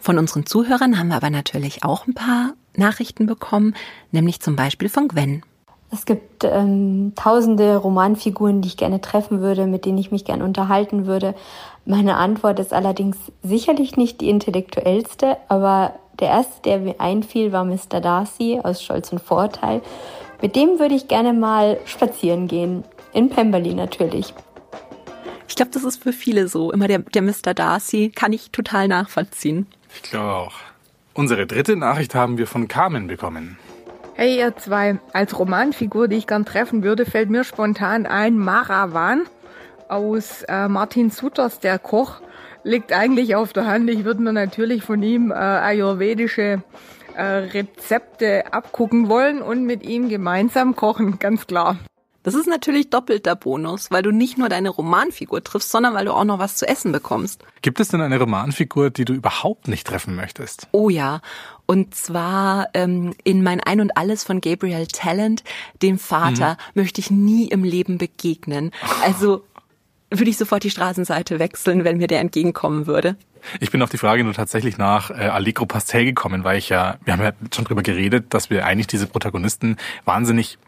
Von 0.00 0.18
unseren 0.18 0.46
Zuhörern 0.46 0.98
haben 0.98 1.08
wir 1.08 1.16
aber 1.16 1.30
natürlich 1.30 1.84
auch 1.84 2.06
ein 2.06 2.14
paar 2.14 2.54
Nachrichten 2.74 3.26
bekommen, 3.26 3.74
nämlich 4.10 4.40
zum 4.40 4.56
Beispiel 4.56 4.88
von 4.88 5.08
Gwen. 5.08 5.44
Es 5.92 6.04
gibt 6.04 6.44
ähm, 6.44 7.12
tausende 7.16 7.76
Romanfiguren, 7.76 8.62
die 8.62 8.68
ich 8.68 8.76
gerne 8.76 9.00
treffen 9.00 9.40
würde, 9.40 9.66
mit 9.66 9.84
denen 9.84 9.98
ich 9.98 10.12
mich 10.12 10.24
gerne 10.24 10.44
unterhalten 10.44 11.06
würde. 11.06 11.34
Meine 11.84 12.16
Antwort 12.16 12.58
ist 12.58 12.72
allerdings 12.72 13.16
sicherlich 13.42 13.96
nicht 13.96 14.20
die 14.20 14.28
intellektuellste, 14.28 15.36
aber 15.48 15.94
der 16.20 16.28
erste, 16.28 16.62
der 16.62 16.78
mir 16.78 17.00
einfiel, 17.00 17.52
war 17.52 17.64
Mr. 17.64 18.00
Darcy 18.00 18.60
aus 18.62 18.82
Stolz 18.82 19.10
und 19.10 19.20
Vorteil. 19.20 19.80
Mit 20.42 20.56
dem 20.56 20.78
würde 20.78 20.94
ich 20.94 21.08
gerne 21.08 21.32
mal 21.32 21.78
spazieren 21.86 22.46
gehen. 22.46 22.84
In 23.12 23.30
Pemberley 23.30 23.74
natürlich. 23.74 24.34
Ich 25.48 25.56
glaube, 25.56 25.72
das 25.72 25.84
ist 25.84 26.02
für 26.02 26.12
viele 26.12 26.48
so. 26.48 26.70
Immer 26.70 26.86
der, 26.86 27.00
der 27.00 27.22
Mr. 27.22 27.54
Darcy 27.54 28.10
kann 28.14 28.32
ich 28.32 28.50
total 28.50 28.86
nachvollziehen. 28.86 29.66
Ich 29.94 30.02
glaube 30.02 30.32
auch. 30.32 30.54
Unsere 31.14 31.46
dritte 31.46 31.76
Nachricht 31.76 32.14
haben 32.14 32.38
wir 32.38 32.46
von 32.46 32.68
Carmen 32.68 33.08
bekommen. 33.08 33.58
Hey 34.14 34.38
ihr 34.38 34.56
zwei, 34.56 34.98
als 35.12 35.38
Romanfigur, 35.38 36.06
die 36.06 36.16
ich 36.16 36.26
gern 36.26 36.44
treffen 36.44 36.82
würde, 36.82 37.04
fällt 37.04 37.30
mir 37.30 37.42
spontan 37.42 38.06
ein 38.06 38.38
Marawan 38.38 39.22
aus 39.90 40.42
äh, 40.48 40.68
Martin 40.68 41.10
Suters, 41.10 41.60
der 41.60 41.78
Koch. 41.78 42.20
Liegt 42.62 42.92
eigentlich 42.92 43.36
auf 43.36 43.52
der 43.52 43.66
Hand. 43.66 43.88
Ich 43.88 44.04
würde 44.04 44.22
mir 44.22 44.32
natürlich 44.32 44.82
von 44.82 45.02
ihm 45.02 45.30
äh, 45.30 45.34
ayurvedische 45.34 46.62
äh, 47.14 47.22
Rezepte 47.22 48.52
abgucken 48.52 49.08
wollen 49.08 49.40
und 49.40 49.64
mit 49.64 49.82
ihm 49.82 50.08
gemeinsam 50.08 50.76
kochen, 50.76 51.18
ganz 51.18 51.46
klar. 51.46 51.78
Das 52.22 52.34
ist 52.34 52.46
natürlich 52.46 52.90
doppelter 52.90 53.34
Bonus, 53.34 53.90
weil 53.90 54.02
du 54.02 54.10
nicht 54.10 54.36
nur 54.36 54.50
deine 54.50 54.68
Romanfigur 54.68 55.42
triffst, 55.42 55.70
sondern 55.70 55.94
weil 55.94 56.04
du 56.04 56.12
auch 56.12 56.24
noch 56.24 56.38
was 56.38 56.56
zu 56.56 56.68
essen 56.68 56.92
bekommst. 56.92 57.42
Gibt 57.62 57.80
es 57.80 57.88
denn 57.88 58.02
eine 58.02 58.18
Romanfigur, 58.18 58.90
die 58.90 59.06
du 59.06 59.14
überhaupt 59.14 59.68
nicht 59.68 59.86
treffen 59.86 60.16
möchtest? 60.16 60.68
Oh 60.72 60.90
ja. 60.90 61.22
Und 61.64 61.94
zwar 61.94 62.68
ähm, 62.74 63.14
in 63.24 63.42
Mein 63.42 63.60
Ein 63.60 63.80
und 63.80 63.96
Alles 63.96 64.24
von 64.24 64.42
Gabriel 64.42 64.86
Talent, 64.86 65.44
dem 65.80 65.98
Vater, 65.98 66.52
mhm. 66.52 66.80
möchte 66.82 67.00
ich 67.00 67.10
nie 67.10 67.48
im 67.48 67.64
Leben 67.64 67.96
begegnen. 67.96 68.70
Also 69.02 69.44
würde 70.10 70.30
ich 70.30 70.36
sofort 70.36 70.64
die 70.64 70.70
Straßenseite 70.70 71.38
wechseln, 71.38 71.84
wenn 71.84 71.98
mir 71.98 72.06
der 72.06 72.20
entgegenkommen 72.20 72.86
würde. 72.86 73.16
Ich 73.60 73.70
bin 73.70 73.80
auf 73.82 73.90
die 73.90 73.98
Frage 73.98 74.24
nur 74.24 74.34
tatsächlich 74.34 74.76
nach 74.76 75.10
äh, 75.10 75.14
Allegro 75.14 75.66
Pastel 75.66 76.04
gekommen, 76.04 76.44
weil 76.44 76.58
ich 76.58 76.68
ja, 76.68 76.98
wir 77.04 77.14
haben 77.14 77.22
ja 77.22 77.32
schon 77.54 77.64
drüber 77.64 77.82
geredet, 77.82 78.26
dass 78.34 78.50
wir 78.50 78.66
eigentlich 78.66 78.86
diese 78.86 79.06
Protagonisten 79.06 79.76
wahnsinnig 80.04 80.58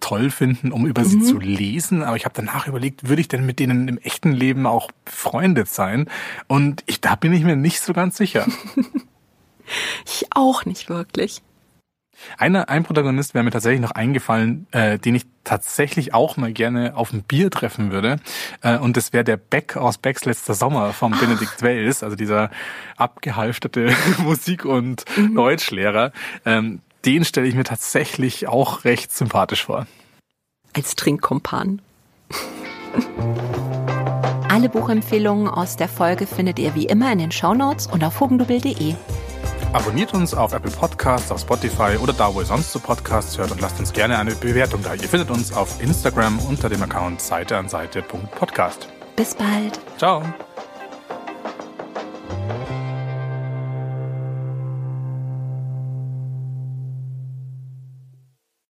toll 0.00 0.30
finden, 0.30 0.72
um 0.72 0.86
über 0.86 1.04
sie 1.04 1.16
mhm. 1.16 1.24
zu 1.24 1.38
lesen. 1.38 2.02
Aber 2.02 2.16
ich 2.16 2.24
habe 2.24 2.34
danach 2.36 2.66
überlegt, 2.66 3.08
würde 3.08 3.20
ich 3.20 3.28
denn 3.28 3.46
mit 3.46 3.58
denen 3.58 3.88
im 3.88 3.98
echten 3.98 4.32
Leben 4.32 4.66
auch 4.66 4.90
befreundet 5.04 5.68
sein? 5.68 6.10
Und 6.46 6.82
ich, 6.86 7.00
da 7.00 7.14
bin 7.14 7.32
ich 7.32 7.44
mir 7.44 7.56
nicht 7.56 7.80
so 7.80 7.92
ganz 7.92 8.16
sicher. 8.16 8.46
ich 10.04 10.26
auch 10.30 10.66
nicht 10.66 10.90
wirklich. 10.90 11.42
Einer, 12.38 12.68
ein 12.68 12.84
Protagonist 12.84 13.34
wäre 13.34 13.44
mir 13.44 13.50
tatsächlich 13.50 13.80
noch 13.80 13.90
eingefallen, 13.92 14.66
äh, 14.72 14.98
den 14.98 15.14
ich 15.14 15.26
tatsächlich 15.44 16.14
auch 16.14 16.36
mal 16.36 16.52
gerne 16.52 16.96
auf 16.96 17.12
ein 17.12 17.22
Bier 17.22 17.50
treffen 17.50 17.90
würde. 17.90 18.16
Äh, 18.62 18.78
und 18.78 18.96
das 18.96 19.12
wäre 19.12 19.24
der 19.24 19.36
Beck 19.36 19.76
aus 19.76 19.98
Becks 19.98 20.24
letzter 20.24 20.54
Sommer 20.54 20.92
vom 20.92 21.12
Ach. 21.14 21.20
Benedikt 21.20 21.62
Wells, 21.62 22.02
also 22.02 22.16
dieser 22.16 22.50
abgehalfterte 22.96 23.94
Musik- 24.18 24.64
und 24.64 25.04
mhm. 25.16 25.34
Deutschlehrer. 25.34 26.12
Ähm, 26.44 26.80
den 27.04 27.24
stelle 27.24 27.46
ich 27.46 27.54
mir 27.54 27.64
tatsächlich 27.64 28.48
auch 28.48 28.84
recht 28.84 29.12
sympathisch 29.12 29.64
vor. 29.64 29.86
Als 30.72 30.96
Trinkkompan. 30.96 31.82
Alle 34.48 34.68
Buchempfehlungen 34.68 35.48
aus 35.48 35.76
der 35.76 35.88
Folge 35.88 36.26
findet 36.26 36.58
ihr 36.58 36.74
wie 36.74 36.86
immer 36.86 37.12
in 37.12 37.18
den 37.18 37.32
Shownotes 37.32 37.86
und 37.88 38.04
auf 38.04 38.20
hugendubel.de. 38.20 38.94
Abonniert 39.74 40.14
uns 40.14 40.34
auf 40.34 40.52
Apple 40.52 40.70
Podcasts, 40.70 41.32
auf 41.32 41.40
Spotify 41.40 41.96
oder 42.00 42.12
da, 42.12 42.32
wo 42.32 42.40
ihr 42.40 42.46
sonst 42.46 42.70
so 42.70 42.78
Podcasts 42.78 43.36
hört 43.36 43.50
und 43.50 43.60
lasst 43.60 43.80
uns 43.80 43.92
gerne 43.92 44.16
eine 44.16 44.36
Bewertung 44.36 44.80
da. 44.84 44.94
Ihr 44.94 45.08
findet 45.08 45.32
uns 45.32 45.52
auf 45.52 45.82
Instagram 45.82 46.38
unter 46.48 46.68
dem 46.68 46.80
Account 46.80 47.20
Seite 47.20 47.56
an 47.56 47.68
Seite.podcast. 47.68 48.86
Bis 49.16 49.34
bald. 49.34 49.80
Ciao. 49.98 50.22